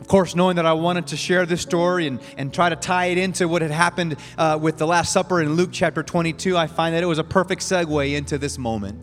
of 0.00 0.08
course, 0.08 0.34
knowing 0.34 0.56
that 0.56 0.64
I 0.64 0.72
wanted 0.72 1.08
to 1.08 1.18
share 1.18 1.44
this 1.44 1.60
story 1.60 2.06
and, 2.06 2.18
and 2.38 2.52
try 2.52 2.70
to 2.70 2.76
tie 2.76 3.06
it 3.06 3.18
into 3.18 3.46
what 3.46 3.60
had 3.60 3.70
happened 3.70 4.16
uh, 4.38 4.58
with 4.58 4.78
the 4.78 4.86
Last 4.86 5.12
Supper 5.12 5.42
in 5.42 5.52
Luke 5.52 5.68
chapter 5.70 6.02
22, 6.02 6.56
I 6.56 6.66
find 6.66 6.94
that 6.94 7.02
it 7.02 7.06
was 7.06 7.18
a 7.18 7.24
perfect 7.24 7.60
segue 7.60 8.16
into 8.16 8.38
this 8.38 8.56
moment. 8.56 8.98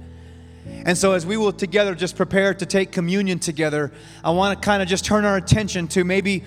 And 0.66 0.98
so, 0.98 1.14
as 1.14 1.26
we 1.26 1.38
will 1.38 1.52
together 1.52 1.96
just 1.96 2.16
prepare 2.16 2.54
to 2.54 2.66
take 2.66 2.92
communion 2.92 3.40
together, 3.40 3.92
I 4.24 4.32
want 4.32 4.60
to 4.60 4.66
kind 4.66 4.82
of 4.82 4.88
just 4.88 5.06
turn 5.06 5.26
our 5.26 5.38
attention 5.38 5.88
to 5.90 6.04
maybe 6.04 6.44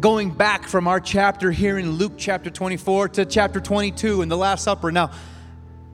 going 0.00 0.30
back 0.30 0.66
from 0.66 0.88
our 0.88 0.98
chapter 0.98 1.52
here 1.52 1.78
in 1.78 1.92
Luke 1.92 2.14
chapter 2.16 2.50
24 2.50 3.10
to 3.10 3.24
chapter 3.24 3.60
22 3.60 4.22
in 4.22 4.28
the 4.28 4.36
Last 4.36 4.64
Supper. 4.64 4.90
Now, 4.90 5.12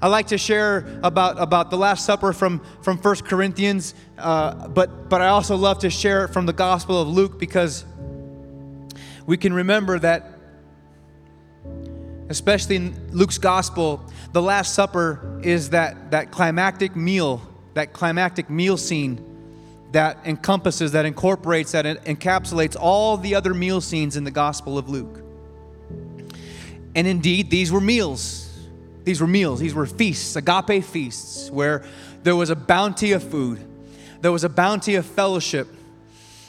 I 0.01 0.09
like 0.09 0.29
to 0.29 0.39
share 0.39 0.87
about, 1.03 1.41
about 1.41 1.71
the 1.71 1.77
Last 1.77 2.07
Supper 2.07 2.33
from, 2.33 2.61
from 2.83 2.99
1 2.99 3.17
Corinthians, 3.17 3.95
uh, 4.17 4.69
but, 4.69 5.09
but 5.09 5.21
I 5.21 5.29
also 5.29 5.57
love 5.57 5.81
to 5.81 5.91
share 5.91 6.25
it 6.25 6.29
from 6.29 6.47
the 6.47 6.53
Gospel 6.53 7.03
of 7.03 7.09
Luke 7.09 7.39
because 7.39 7.85
we 9.27 9.37
can 9.37 9.53
remember 9.53 9.99
that, 9.99 10.38
especially 12.29 12.77
in 12.77 13.11
Luke's 13.11 13.39
Gospel, 13.39 14.05
the 14.33 14.43
Last 14.43 14.75
Supper 14.75 15.41
is 15.43 15.71
that, 15.71 16.11
that 16.11 16.31
climactic 16.31 16.95
meal, 16.95 17.43
that 17.75 17.93
climactic 17.93 18.51
meal 18.51 18.77
scene 18.77 19.25
that 19.93 20.19
encompasses, 20.25 20.93
that 20.93 21.07
incorporates, 21.07 21.73
that 21.73 21.85
encapsulates 22.05 22.77
all 22.79 23.17
the 23.17 23.35
other 23.35 23.55
meal 23.55 23.81
scenes 23.81 24.17
in 24.17 24.25
the 24.25 24.31
Gospel 24.31 24.77
of 24.77 24.89
Luke. 24.89 25.23
And 26.95 27.07
indeed, 27.07 27.51
these 27.51 27.73
were 27.73 27.81
meals 27.81 28.49
these 29.09 29.23
were 29.23 29.27
meals, 29.27 29.59
these 29.59 29.73
were 29.73 29.87
feasts, 29.87 30.37
agape 30.37 30.85
feasts, 30.85 31.51
where 31.51 31.83
there 32.25 32.37
was 32.37 32.51
a 32.51 32.55
bounty 32.55 33.13
of 33.13 33.23
food, 33.23 33.59
there 34.21 34.31
was 34.31 34.45
a 34.45 34.51
bounty 34.51 34.97
of 34.97 35.07
fellowship. 35.07 35.67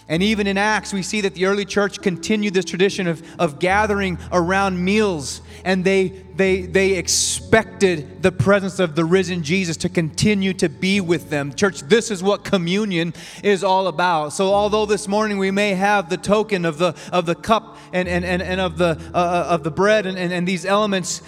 And 0.10 0.24
even 0.24 0.48
in 0.48 0.58
Acts, 0.58 0.92
we 0.92 1.04
see 1.04 1.22
that 1.22 1.36
the 1.36 1.46
early 1.46 1.66
church 1.66 2.02
continued 2.02 2.56
this 2.56 2.66
tradition 2.66 3.06
of, 3.06 3.22
of 3.40 3.60
gathering 3.60 4.18
around 4.32 4.84
meals, 4.84 5.44
and 5.64 5.86
they, 5.86 6.08
they, 6.36 6.64
they 6.64 6.94
expected 6.94 8.24
the 8.24 8.32
presence 8.32 8.80
of 8.80 8.96
the 8.96 9.06
risen 9.06 9.44
Jesus 9.44 9.78
to 9.78 9.88
continue 9.88 10.52
to 10.56 10.68
be 10.68 11.00
with 11.00 11.30
them. 11.30 11.54
Church, 11.54 11.82
this 11.82 12.10
is 12.10 12.24
what 12.24 12.44
communion 12.44 13.14
is 13.44 13.64
all 13.64 13.86
about. 13.86 14.30
So, 14.30 14.52
although 14.52 14.88
this 14.88 15.08
morning 15.08 15.38
we 15.38 15.52
may 15.52 15.76
have 15.76 16.10
the 16.10 16.18
token 16.18 16.66
of 16.66 16.80
the, 16.80 16.96
of 17.14 17.28
the 17.28 17.36
cup 17.36 17.78
and, 17.94 18.08
and, 18.10 18.26
and, 18.26 18.42
and 18.42 18.60
of, 18.60 18.80
the, 18.80 19.00
uh, 19.14 19.18
uh 19.18 19.48
of 19.50 19.64
the 19.64 19.72
bread 19.72 20.08
and, 20.08 20.18
and, 20.18 20.34
and 20.34 20.48
these 20.48 20.66
elements, 20.66 21.22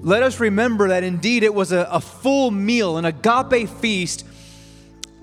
let 0.00 0.24
us 0.24 0.40
remember 0.40 0.88
that 0.88 1.04
indeed 1.04 1.44
it 1.44 1.54
was 1.54 1.70
a, 1.70 1.88
a 1.92 2.00
full 2.00 2.50
meal, 2.50 2.96
an 2.96 3.04
agape 3.04 3.68
feast. 3.68 4.24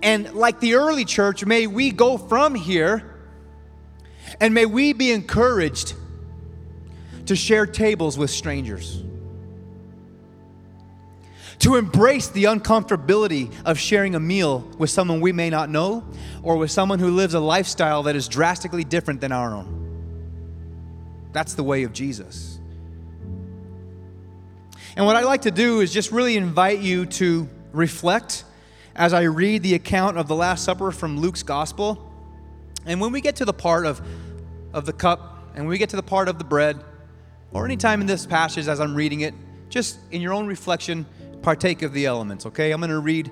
And 0.04 0.34
like 0.34 0.60
the 0.60 0.76
early 0.76 1.06
church, 1.06 1.46
may 1.46 1.66
we 1.66 1.90
go 1.90 2.18
from 2.18 2.56
here 2.56 3.10
and 4.42 4.54
may 4.54 4.66
we 4.66 4.92
be 4.92 5.12
encouraged 5.12 5.94
to 7.28 7.38
share 7.38 7.66
tables 7.66 8.18
with 8.18 8.30
strangers. 8.30 9.02
To 11.60 11.78
embrace 11.78 12.28
the 12.28 12.44
uncomfortability 12.46 13.54
of 13.64 13.80
sharing 13.80 14.16
a 14.16 14.20
meal 14.20 14.60
with 14.78 14.90
someone 14.90 15.22
we 15.22 15.32
may 15.32 15.50
not 15.50 15.70
know 15.70 16.04
or 16.42 16.58
with 16.58 16.70
someone 16.70 17.00
who 17.00 17.12
lives 17.12 17.34
a 17.34 17.40
lifestyle 17.40 18.04
that 18.04 18.18
is 18.18 18.28
drastically 18.28 18.84
different 18.84 19.22
than 19.22 19.32
our 19.32 19.54
own. 19.54 19.80
That's 21.32 21.54
the 21.54 21.64
way 21.64 21.84
of 21.84 21.94
Jesus. 21.94 22.60
And 24.98 25.06
what 25.06 25.16
I'd 25.16 25.24
like 25.24 25.44
to 25.44 25.52
do 25.52 25.80
is 25.80 25.94
just 25.94 26.12
really 26.12 26.36
invite 26.36 26.80
you 26.80 27.06
to 27.06 27.48
reflect 27.72 28.44
as 28.96 29.14
I 29.14 29.24
read 29.24 29.64
the 29.64 29.74
account 29.74 30.18
of 30.18 30.28
the 30.28 30.36
Last 30.36 30.64
Supper 30.64 30.92
from 30.92 31.20
Luke's 31.20 31.44
Gospel. 31.44 32.12
And 32.86 33.02
when 33.02 33.12
we 33.12 33.22
get 33.22 33.38
to 33.38 33.46
the 33.46 33.54
part 33.54 33.86
of, 33.86 34.02
of 34.74 34.86
the 34.86 34.94
cup, 34.94 35.50
and 35.56 35.66
when 35.66 35.70
we 35.70 35.78
get 35.78 35.90
to 35.90 35.96
the 35.96 36.04
part 36.04 36.28
of 36.28 36.38
the 36.38 36.44
bread, 36.44 36.84
or 37.52 37.66
any 37.66 37.78
time 37.78 38.02
in 38.02 38.08
this 38.08 38.26
passage 38.26 38.68
as 38.68 38.80
I'm 38.80 38.96
reading 38.96 39.22
it, 39.22 39.34
just 39.70 40.00
in 40.12 40.22
your 40.22 40.34
own 40.34 40.48
reflection, 40.48 41.06
partake 41.42 41.82
of 41.82 41.94
the 41.94 42.06
elements, 42.06 42.46
okay? 42.46 42.72
I'm 42.72 42.80
going 42.80 42.90
to 42.90 43.00
read 43.00 43.32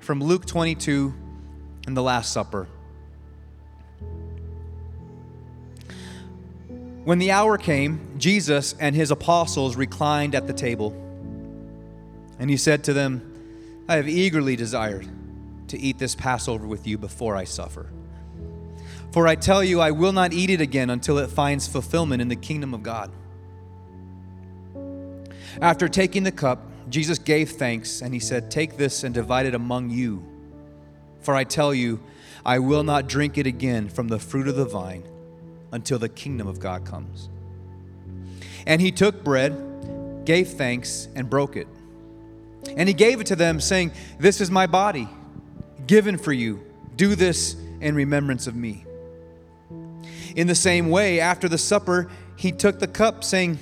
from 0.00 0.20
Luke 0.20 0.46
22 0.46 1.14
and 1.86 1.96
the 1.96 2.02
Last 2.02 2.32
Supper. 2.32 2.66
When 7.04 7.20
the 7.20 7.30
hour 7.30 7.56
came, 7.56 8.00
Jesus 8.18 8.74
and 8.80 8.96
his 8.96 9.12
apostles 9.12 9.76
reclined 9.76 10.34
at 10.34 10.48
the 10.48 10.52
table. 10.52 10.90
And 12.40 12.50
he 12.50 12.56
said 12.56 12.82
to 12.84 12.92
them, 12.92 13.35
I 13.88 13.96
have 13.96 14.08
eagerly 14.08 14.56
desired 14.56 15.08
to 15.68 15.78
eat 15.78 15.98
this 15.98 16.14
Passover 16.14 16.66
with 16.66 16.86
you 16.86 16.98
before 16.98 17.36
I 17.36 17.44
suffer. 17.44 17.86
For 19.12 19.28
I 19.28 19.36
tell 19.36 19.62
you, 19.62 19.80
I 19.80 19.92
will 19.92 20.12
not 20.12 20.32
eat 20.32 20.50
it 20.50 20.60
again 20.60 20.90
until 20.90 21.18
it 21.18 21.30
finds 21.30 21.68
fulfillment 21.68 22.20
in 22.20 22.28
the 22.28 22.36
kingdom 22.36 22.74
of 22.74 22.82
God. 22.82 23.12
After 25.60 25.88
taking 25.88 26.24
the 26.24 26.32
cup, 26.32 26.60
Jesus 26.90 27.18
gave 27.18 27.52
thanks 27.52 28.02
and 28.02 28.12
he 28.12 28.20
said, 28.20 28.50
Take 28.50 28.76
this 28.76 29.04
and 29.04 29.14
divide 29.14 29.46
it 29.46 29.54
among 29.54 29.90
you. 29.90 30.24
For 31.20 31.34
I 31.34 31.44
tell 31.44 31.72
you, 31.72 32.00
I 32.44 32.58
will 32.58 32.82
not 32.82 33.08
drink 33.08 33.38
it 33.38 33.46
again 33.46 33.88
from 33.88 34.08
the 34.08 34.18
fruit 34.18 34.48
of 34.48 34.56
the 34.56 34.64
vine 34.64 35.04
until 35.72 35.98
the 35.98 36.08
kingdom 36.08 36.46
of 36.46 36.60
God 36.60 36.84
comes. 36.84 37.28
And 38.66 38.80
he 38.80 38.92
took 38.92 39.24
bread, 39.24 40.24
gave 40.24 40.48
thanks, 40.48 41.08
and 41.14 41.30
broke 41.30 41.56
it. 41.56 41.68
And 42.76 42.88
he 42.88 42.94
gave 42.94 43.20
it 43.20 43.26
to 43.28 43.36
them, 43.36 43.60
saying, 43.60 43.92
This 44.18 44.40
is 44.40 44.50
my 44.50 44.66
body, 44.66 45.08
given 45.86 46.18
for 46.18 46.32
you. 46.32 46.62
Do 46.96 47.14
this 47.14 47.56
in 47.80 47.94
remembrance 47.94 48.46
of 48.46 48.56
me. 48.56 48.84
In 50.34 50.46
the 50.46 50.54
same 50.54 50.90
way, 50.90 51.20
after 51.20 51.48
the 51.48 51.58
supper, 51.58 52.10
he 52.36 52.52
took 52.52 52.78
the 52.78 52.86
cup, 52.86 53.24
saying, 53.24 53.58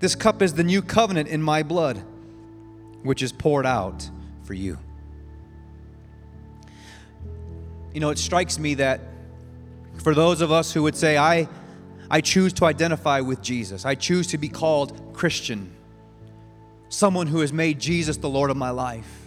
This 0.00 0.14
cup 0.14 0.42
is 0.42 0.54
the 0.54 0.64
new 0.64 0.82
covenant 0.82 1.28
in 1.28 1.42
my 1.42 1.62
blood, 1.62 2.02
which 3.02 3.22
is 3.22 3.32
poured 3.32 3.66
out 3.66 4.08
for 4.44 4.54
you. 4.54 4.78
You 7.92 8.00
know, 8.00 8.10
it 8.10 8.18
strikes 8.18 8.58
me 8.58 8.74
that 8.74 9.00
for 9.98 10.14
those 10.14 10.40
of 10.40 10.50
us 10.50 10.72
who 10.72 10.82
would 10.82 10.96
say, 10.96 11.18
I, 11.18 11.48
I 12.10 12.20
choose 12.20 12.52
to 12.54 12.64
identify 12.64 13.20
with 13.20 13.42
Jesus, 13.42 13.84
I 13.84 13.94
choose 13.94 14.26
to 14.28 14.38
be 14.38 14.48
called 14.48 15.12
Christian, 15.12 15.70
someone 16.92 17.26
who 17.26 17.40
has 17.40 17.52
made 17.52 17.78
Jesus 17.78 18.16
the 18.16 18.28
Lord 18.28 18.50
of 18.50 18.56
my 18.56 18.70
life 18.70 19.22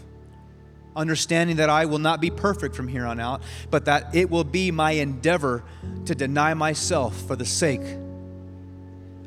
understanding 0.96 1.58
that 1.58 1.70
I 1.70 1.86
will 1.86 2.00
not 2.00 2.22
be 2.22 2.30
perfect 2.30 2.76
from 2.76 2.88
here 2.88 3.06
on 3.06 3.20
out, 3.20 3.42
but 3.70 3.86
that 3.86 4.16
it 4.16 4.30
will 4.30 4.44
be 4.44 4.72
my 4.72 4.92
endeavor 4.92 5.64
to 6.06 6.16
deny 6.16 6.54
myself 6.54 7.20
for 7.24 7.36
the 7.36 7.46
sake 7.46 7.82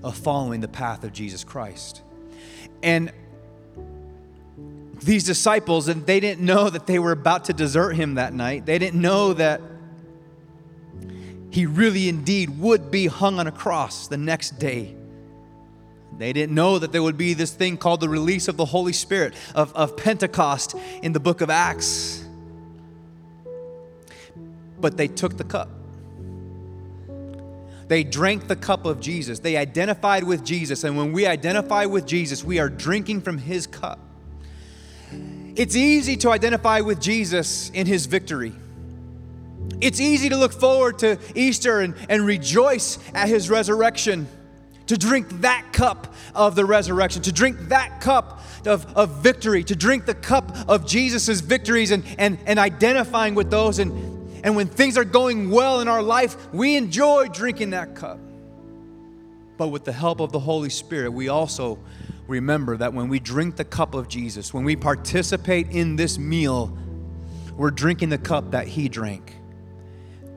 of 0.02 0.16
following 0.16 0.60
the 0.60 0.68
path 0.68 1.04
of 1.04 1.12
Jesus 1.12 1.44
Christ. 1.44 2.02
And 2.82 3.12
these 5.02 5.24
disciples, 5.24 5.88
and 5.88 6.06
they 6.06 6.20
didn't 6.20 6.44
know 6.44 6.70
that 6.70 6.86
they 6.86 6.98
were 6.98 7.12
about 7.12 7.46
to 7.46 7.52
desert 7.52 7.92
him 7.94 8.14
that 8.14 8.32
night. 8.32 8.66
They 8.66 8.78
didn't 8.78 9.00
know 9.00 9.32
that 9.34 9.60
he 11.50 11.66
really 11.66 12.08
indeed 12.08 12.58
would 12.58 12.90
be 12.90 13.06
hung 13.06 13.38
on 13.38 13.46
a 13.46 13.52
cross 13.52 14.08
the 14.08 14.16
next 14.16 14.58
day. 14.58 14.94
They 16.18 16.32
didn't 16.32 16.54
know 16.54 16.80
that 16.80 16.90
there 16.90 17.02
would 17.02 17.16
be 17.16 17.34
this 17.34 17.52
thing 17.52 17.76
called 17.76 18.00
the 18.00 18.08
release 18.08 18.48
of 18.48 18.56
the 18.56 18.64
Holy 18.64 18.92
Spirit, 18.92 19.34
of, 19.54 19.72
of 19.74 19.96
Pentecost 19.96 20.74
in 21.00 21.12
the 21.12 21.20
book 21.20 21.40
of 21.40 21.48
Acts. 21.48 22.24
But 24.80 24.96
they 24.96 25.06
took 25.06 25.36
the 25.36 25.44
cup. 25.44 25.70
They 27.86 28.02
drank 28.02 28.48
the 28.48 28.56
cup 28.56 28.84
of 28.84 29.00
Jesus. 29.00 29.38
They 29.38 29.56
identified 29.56 30.24
with 30.24 30.44
Jesus. 30.44 30.82
And 30.82 30.96
when 30.96 31.12
we 31.12 31.24
identify 31.24 31.86
with 31.86 32.04
Jesus, 32.04 32.42
we 32.42 32.58
are 32.58 32.68
drinking 32.68 33.22
from 33.22 33.38
his 33.38 33.66
cup. 33.66 34.00
It's 35.54 35.76
easy 35.76 36.16
to 36.18 36.30
identify 36.30 36.80
with 36.80 37.00
Jesus 37.00 37.70
in 37.70 37.86
his 37.86 38.06
victory. 38.06 38.52
It's 39.80 40.00
easy 40.00 40.28
to 40.28 40.36
look 40.36 40.52
forward 40.52 40.98
to 41.00 41.18
Easter 41.36 41.80
and, 41.80 41.94
and 42.08 42.26
rejoice 42.26 42.98
at 43.14 43.28
his 43.28 43.48
resurrection 43.48 44.26
to 44.88 44.96
drink 44.96 45.28
that 45.42 45.72
cup 45.72 46.14
of 46.34 46.54
the 46.54 46.64
resurrection, 46.64 47.22
to 47.22 47.32
drink 47.32 47.58
that 47.68 48.00
cup 48.00 48.42
of, 48.66 48.86
of 48.96 49.22
victory, 49.22 49.62
to 49.64 49.76
drink 49.76 50.06
the 50.06 50.14
cup 50.14 50.56
of 50.68 50.86
Jesus' 50.86 51.40
victories 51.40 51.90
and, 51.90 52.04
and, 52.18 52.38
and 52.46 52.58
identifying 52.58 53.34
with 53.34 53.50
those. 53.50 53.78
And, 53.78 53.92
and 54.44 54.56
when 54.56 54.66
things 54.66 54.96
are 54.96 55.04
going 55.04 55.50
well 55.50 55.80
in 55.80 55.88
our 55.88 56.02
life, 56.02 56.52
we 56.52 56.76
enjoy 56.76 57.28
drinking 57.28 57.70
that 57.70 57.94
cup. 57.94 58.18
But 59.58 59.68
with 59.68 59.84
the 59.84 59.92
help 59.92 60.20
of 60.20 60.32
the 60.32 60.40
Holy 60.40 60.70
Spirit, 60.70 61.10
we 61.10 61.28
also 61.28 61.78
remember 62.26 62.76
that 62.76 62.94
when 62.94 63.08
we 63.08 63.18
drink 63.18 63.56
the 63.56 63.64
cup 63.64 63.94
of 63.94 64.08
Jesus, 64.08 64.54
when 64.54 64.64
we 64.64 64.76
participate 64.76 65.70
in 65.70 65.96
this 65.96 66.18
meal, 66.18 66.76
we're 67.56 67.70
drinking 67.70 68.08
the 68.08 68.18
cup 68.18 68.52
that 68.52 68.68
He 68.68 68.88
drank, 68.88 69.34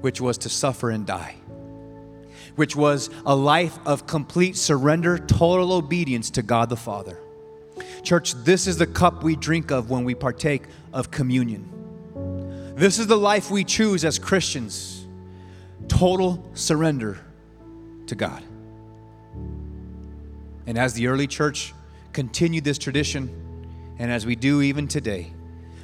which 0.01 0.19
was 0.19 0.37
to 0.39 0.49
suffer 0.49 0.89
and 0.89 1.05
die 1.05 1.35
which 2.55 2.75
was 2.75 3.09
a 3.25 3.35
life 3.35 3.77
of 3.85 4.07
complete 4.07 4.57
surrender, 4.57 5.17
total 5.17 5.73
obedience 5.73 6.29
to 6.31 6.41
God 6.41 6.69
the 6.69 6.77
Father. 6.77 7.17
Church, 8.03 8.33
this 8.33 8.67
is 8.67 8.77
the 8.77 8.87
cup 8.87 9.23
we 9.23 9.35
drink 9.35 9.71
of 9.71 9.89
when 9.89 10.03
we 10.03 10.15
partake 10.15 10.63
of 10.93 11.11
communion. 11.11 12.73
This 12.75 12.99
is 12.99 13.07
the 13.07 13.17
life 13.17 13.51
we 13.51 13.63
choose 13.63 14.03
as 14.03 14.17
Christians 14.19 15.05
total 15.87 16.43
surrender 16.53 17.19
to 18.07 18.15
God. 18.15 18.43
And 20.65 20.77
as 20.77 20.93
the 20.93 21.07
early 21.07 21.27
church 21.27 21.73
continued 22.13 22.63
this 22.63 22.77
tradition, 22.77 23.29
and 23.99 24.11
as 24.11 24.25
we 24.25 24.35
do 24.35 24.61
even 24.61 24.87
today, 24.87 25.33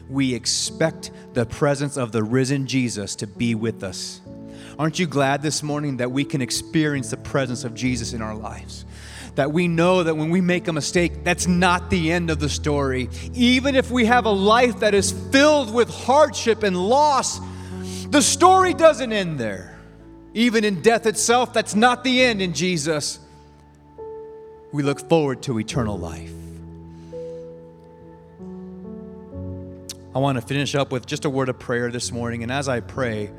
we 0.10 0.34
expect 0.34 1.12
the 1.34 1.46
presence 1.46 1.98
of 1.98 2.12
the 2.12 2.24
risen 2.24 2.68
Jesus 2.68 3.16
to 3.16 3.28
be 3.28 3.54
with 3.54 3.84
us 3.84 4.22
Aren't 4.80 5.00
you 5.00 5.08
glad 5.08 5.42
this 5.42 5.64
morning 5.64 5.98
that 5.98 6.12
we 6.12 6.24
can 6.24 6.42
experience 6.42 7.10
the 7.10 7.18
presence 7.18 7.64
of 7.64 7.74
Jesus 7.74 8.14
in 8.14 8.22
our 8.22 8.36
lives? 8.36 8.86
That 9.34 9.52
we 9.52 9.68
know 9.68 10.04
that 10.04 10.16
when 10.16 10.30
we 10.30 10.40
make 10.40 10.68
a 10.68 10.74
mistake, 10.74 11.24
that's 11.24 11.48
not 11.48 11.90
the 11.90 12.12
end 12.12 12.30
of 12.30 12.40
the 12.40 12.50
story. 12.50 13.10
Even 13.34 13.76
if 13.76 13.90
we 13.90 14.06
have 14.06 14.26
a 14.26 14.32
life 14.32 14.80
that 14.80 14.94
is 14.94 15.12
filled 15.32 15.74
with 15.74 15.90
hardship 15.90 16.62
and 16.62 16.78
loss, 16.78 17.40
the 18.10 18.22
story 18.22 18.76
doesn't 18.76 19.12
end 19.12 19.40
there. 19.40 19.80
Even 20.36 20.64
in 20.64 20.84
death 20.84 21.08
itself, 21.08 21.54
that's 21.54 21.74
not 21.74 22.04
the 22.04 22.22
end 22.22 22.42
in 22.42 22.54
Jesus. 22.54 23.20
We 24.72 24.84
look 24.84 25.10
forward 25.10 25.42
to 25.44 25.60
eternal 25.60 25.98
life. 25.98 26.32
I 30.14 30.20
want 30.20 30.36
to 30.38 30.42
finish 30.42 30.76
up 30.76 30.92
with 30.92 31.08
just 31.08 31.26
a 31.26 31.30
word 31.30 31.50
of 31.50 31.58
prayer 31.58 31.90
this 31.90 32.12
morning. 32.12 32.44
And 32.44 32.52
as 32.52 32.68
I 32.68 32.80
pray, 32.80 33.32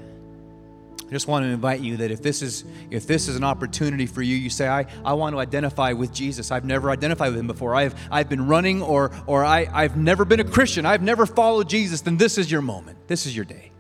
I 1.09 1.11
just 1.11 1.27
want 1.27 1.43
to 1.45 1.49
invite 1.49 1.81
you 1.81 1.97
that 1.99 2.11
if 2.11 2.21
this 2.21 2.43
is 2.43 2.65
if 2.91 3.07
this 3.07 3.29
is 3.29 3.37
an 3.37 3.43
opportunity 3.43 4.05
for 4.05 4.21
you, 4.21 4.37
you 4.37 4.51
say, 4.51 4.69
I, 4.69 4.85
I 5.03 5.15
want 5.15 5.35
to 5.35 5.41
identify 5.41 5.95
with 5.95 6.13
Jesus. 6.13 6.51
I've 6.51 6.67
never 6.67 6.91
identified 6.91 7.31
with 7.31 7.41
him 7.41 7.47
before. 7.47 7.75
I've 7.75 7.95
I've 8.11 8.29
been 8.29 8.47
running 8.47 8.83
or 8.83 9.11
or 9.27 9.43
I, 9.43 9.67
I've 9.73 9.97
never 9.97 10.27
been 10.27 10.41
a 10.41 10.45
Christian. 10.45 10.85
I've 10.85 11.01
never 11.01 11.25
followed 11.25 11.67
Jesus, 11.67 12.03
then 12.03 12.19
this 12.19 12.37
is 12.37 12.51
your 12.51 12.61
moment. 12.61 13.09
This 13.09 13.25
is 13.25 13.35
your 13.35 13.47
day. 13.47 13.73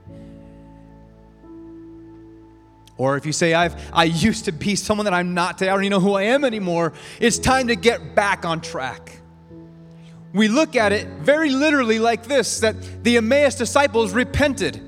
Or 2.97 3.18
if 3.18 3.26
you 3.26 3.33
say, 3.33 3.53
I've 3.53 3.76
I 3.93 4.05
used 4.05 4.47
to 4.47 4.53
be 4.53 4.74
someone 4.74 5.05
that 5.05 5.12
I'm 5.12 5.35
not 5.35 5.59
today, 5.59 5.70
I 5.70 5.74
don't 5.74 5.85
even 5.85 5.91
know 5.91 6.01
who 6.01 6.14
I 6.14 6.22
am 6.22 6.45
anymore, 6.45 6.95
it's 7.20 7.39
time 7.39 7.68
to 7.68 7.76
get 7.76 8.14
back 8.14 8.47
on 8.47 8.62
track. 8.62 9.20
We 10.33 10.49
look 10.49 10.76
at 10.76 10.93
it 10.93 11.07
very 11.20 11.51
literally 11.51 11.99
like 11.99 12.24
this 12.24 12.61
that 12.61 13.05
the 13.05 13.18
Emmaus 13.18 13.55
disciples 13.55 14.14
repented. 14.14 14.81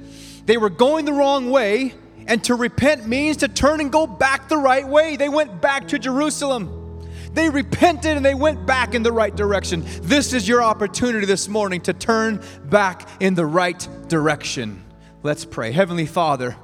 They 0.47 0.57
were 0.57 0.70
going 0.70 1.05
the 1.05 1.12
wrong 1.12 1.51
way, 1.51 1.95
and 2.31 2.45
to 2.45 2.55
repent 2.55 3.09
means 3.09 3.39
to 3.39 3.49
turn 3.49 3.81
and 3.81 3.91
go 3.91 4.07
back 4.07 4.49
the 4.49 4.57
right 4.57 4.87
way. 4.87 5.16
They 5.16 5.28
went 5.28 5.61
back 5.61 5.89
to 5.89 5.99
Jerusalem. 5.99 7.03
They 7.33 7.51
repented 7.51 8.16
and 8.16 8.24
they 8.24 8.37
went 8.37 8.64
back 8.64 8.95
in 8.95 9.03
the 9.03 9.11
right 9.11 9.35
direction. 9.35 9.83
This 10.03 10.33
is 10.33 10.47
your 10.47 10.62
opportunity 10.62 11.26
this 11.26 11.49
morning 11.49 11.81
to 11.83 11.93
turn 11.93 12.41
back 12.66 13.09
in 13.18 13.35
the 13.35 13.45
right 13.45 13.87
direction. 14.07 14.85
Let's 15.24 15.45
pray. 15.45 15.72
Heavenly 15.72 16.07
Father, 16.07 16.57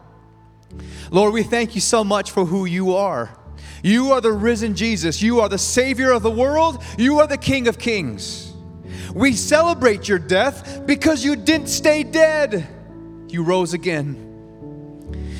Lord, 1.10 1.34
we 1.34 1.42
thank 1.42 1.74
you 1.74 1.80
so 1.80 2.04
much 2.04 2.30
for 2.30 2.44
who 2.44 2.64
you 2.64 2.94
are. 2.94 3.36
You 3.82 4.12
are 4.12 4.20
the 4.20 4.32
risen 4.32 4.76
Jesus. 4.76 5.20
You 5.20 5.40
are 5.40 5.48
the 5.48 5.58
Savior 5.58 6.12
of 6.12 6.22
the 6.22 6.30
world. 6.30 6.80
You 6.96 7.18
are 7.18 7.26
the 7.26 7.38
King 7.38 7.66
of 7.66 7.76
kings. 7.76 8.52
We 9.12 9.32
celebrate 9.32 10.06
your 10.06 10.20
death 10.20 10.86
because 10.86 11.24
you 11.24 11.34
didn't 11.34 11.68
stay 11.68 12.04
dead, 12.04 12.68
you 13.28 13.42
rose 13.42 13.74
again. 13.74 14.25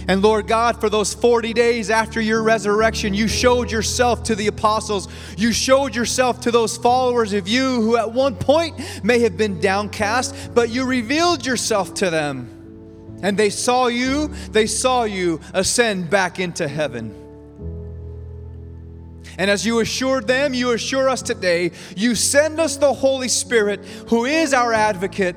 And 0.09 0.23
Lord 0.23 0.47
God, 0.47 0.81
for 0.81 0.89
those 0.89 1.13
40 1.15 1.53
days 1.53 1.91
after 1.91 2.21
your 2.21 2.43
resurrection, 2.43 3.13
you 3.13 3.27
showed 3.27 3.71
yourself 3.71 4.23
to 4.25 4.37
the 4.37 4.47
apostles. 4.47 5.09
You 5.37 5.53
showed 5.53 5.97
yourself 5.97 6.41
to 6.43 6.53
those 6.53 6.77
followers 6.77 7.33
of 7.33 7.49
you 7.49 7.81
who 7.83 7.97
at 7.97 8.13
one 8.13 8.37
point 8.37 8.79
may 9.03 9.19
have 9.21 9.37
been 9.37 9.61
downcast, 9.61 10.55
but 10.55 10.71
you 10.71 10.85
revealed 10.85 11.45
yourself 11.45 11.95
to 11.95 12.11
them. 12.11 12.53
And 13.23 13.37
they 13.37 13.51
saw 13.51 13.89
you, 13.89 14.29
they 14.51 14.67
saw 14.67 15.05
you 15.05 15.41
ascend 15.53 16.09
back 16.09 16.39
into 16.39 16.69
heaven. 16.69 17.23
And 19.39 19.51
as 19.51 19.67
you 19.67 19.81
assured 19.81 20.29
them, 20.29 20.55
you 20.55 20.73
assure 20.73 21.09
us 21.09 21.21
today, 21.21 21.73
you 21.97 22.15
send 22.15 22.61
us 22.61 22.77
the 22.77 22.93
Holy 22.93 23.29
Spirit, 23.29 23.85
who 24.09 24.25
is 24.25 24.55
our 24.55 24.73
advocate 24.73 25.37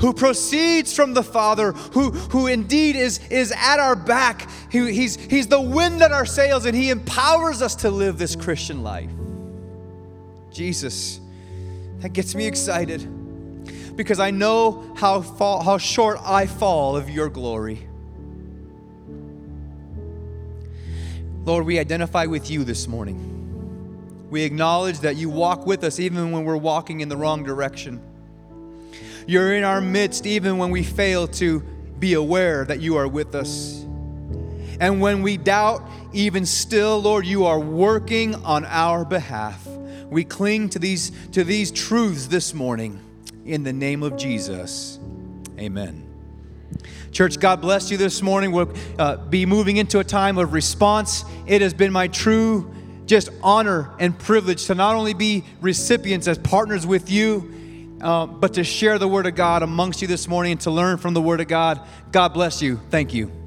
who 0.00 0.12
proceeds 0.12 0.94
from 0.94 1.14
the 1.14 1.22
Father, 1.22 1.72
who, 1.72 2.10
who 2.10 2.46
indeed 2.46 2.96
is, 2.96 3.20
is 3.28 3.52
at 3.56 3.78
our 3.78 3.96
back. 3.96 4.48
He, 4.70 4.92
he's, 4.92 5.16
he's 5.16 5.46
the 5.46 5.60
wind 5.60 6.02
at 6.02 6.12
our 6.12 6.26
sails, 6.26 6.66
and 6.66 6.76
He 6.76 6.90
empowers 6.90 7.62
us 7.62 7.74
to 7.76 7.90
live 7.90 8.18
this 8.18 8.36
Christian 8.36 8.82
life. 8.82 9.10
Jesus, 10.50 11.20
that 12.00 12.12
gets 12.12 12.34
me 12.34 12.46
excited 12.46 13.08
because 13.96 14.20
I 14.20 14.30
know 14.30 14.94
how, 14.96 15.20
fall, 15.22 15.62
how 15.62 15.78
short 15.78 16.18
I 16.22 16.46
fall 16.46 16.96
of 16.96 17.08
your 17.08 17.28
glory. 17.28 17.86
Lord, 21.44 21.66
we 21.66 21.78
identify 21.78 22.26
with 22.26 22.50
you 22.50 22.64
this 22.64 22.88
morning. 22.88 24.28
We 24.30 24.42
acknowledge 24.42 25.00
that 25.00 25.16
you 25.16 25.28
walk 25.28 25.66
with 25.66 25.84
us 25.84 26.00
even 26.00 26.32
when 26.32 26.44
we're 26.44 26.56
walking 26.56 27.00
in 27.00 27.08
the 27.08 27.16
wrong 27.16 27.44
direction. 27.44 28.00
You're 29.26 29.54
in 29.54 29.64
our 29.64 29.80
midst 29.80 30.26
even 30.26 30.58
when 30.58 30.70
we 30.70 30.82
fail 30.82 31.26
to 31.28 31.60
be 31.98 32.14
aware 32.14 32.64
that 32.64 32.80
you 32.80 32.96
are 32.96 33.08
with 33.08 33.34
us. 33.34 33.84
And 34.80 35.00
when 35.00 35.22
we 35.22 35.36
doubt, 35.36 35.88
even 36.12 36.44
still, 36.46 37.00
Lord, 37.00 37.24
you 37.26 37.46
are 37.46 37.58
working 37.58 38.34
on 38.36 38.64
our 38.64 39.04
behalf. 39.04 39.66
We 40.10 40.24
cling 40.24 40.68
to 40.70 40.78
these, 40.78 41.12
to 41.32 41.44
these 41.44 41.70
truths 41.70 42.26
this 42.26 42.54
morning 42.54 43.00
in 43.44 43.62
the 43.62 43.72
name 43.72 44.02
of 44.02 44.16
Jesus. 44.16 44.98
Amen. 45.58 46.04
Church, 47.12 47.38
God 47.38 47.60
bless 47.60 47.90
you 47.90 47.96
this 47.96 48.20
morning. 48.22 48.50
We'll 48.50 48.72
uh, 48.98 49.16
be 49.16 49.46
moving 49.46 49.76
into 49.76 50.00
a 50.00 50.04
time 50.04 50.36
of 50.36 50.52
response. 50.52 51.24
It 51.46 51.62
has 51.62 51.72
been 51.72 51.92
my 51.92 52.08
true 52.08 52.72
just 53.06 53.28
honor 53.42 53.90
and 53.98 54.18
privilege 54.18 54.66
to 54.66 54.74
not 54.74 54.96
only 54.96 55.14
be 55.14 55.44
recipients 55.60 56.26
as 56.26 56.38
partners 56.38 56.86
with 56.86 57.10
you, 57.10 57.63
uh, 58.04 58.26
but 58.26 58.54
to 58.54 58.64
share 58.64 58.98
the 58.98 59.08
Word 59.08 59.26
of 59.26 59.34
God 59.34 59.62
amongst 59.62 60.02
you 60.02 60.08
this 60.08 60.28
morning 60.28 60.52
and 60.52 60.60
to 60.60 60.70
learn 60.70 60.98
from 60.98 61.14
the 61.14 61.22
Word 61.22 61.40
of 61.40 61.48
God. 61.48 61.80
God 62.12 62.28
bless 62.28 62.62
you. 62.62 62.78
Thank 62.90 63.14
you. 63.14 63.43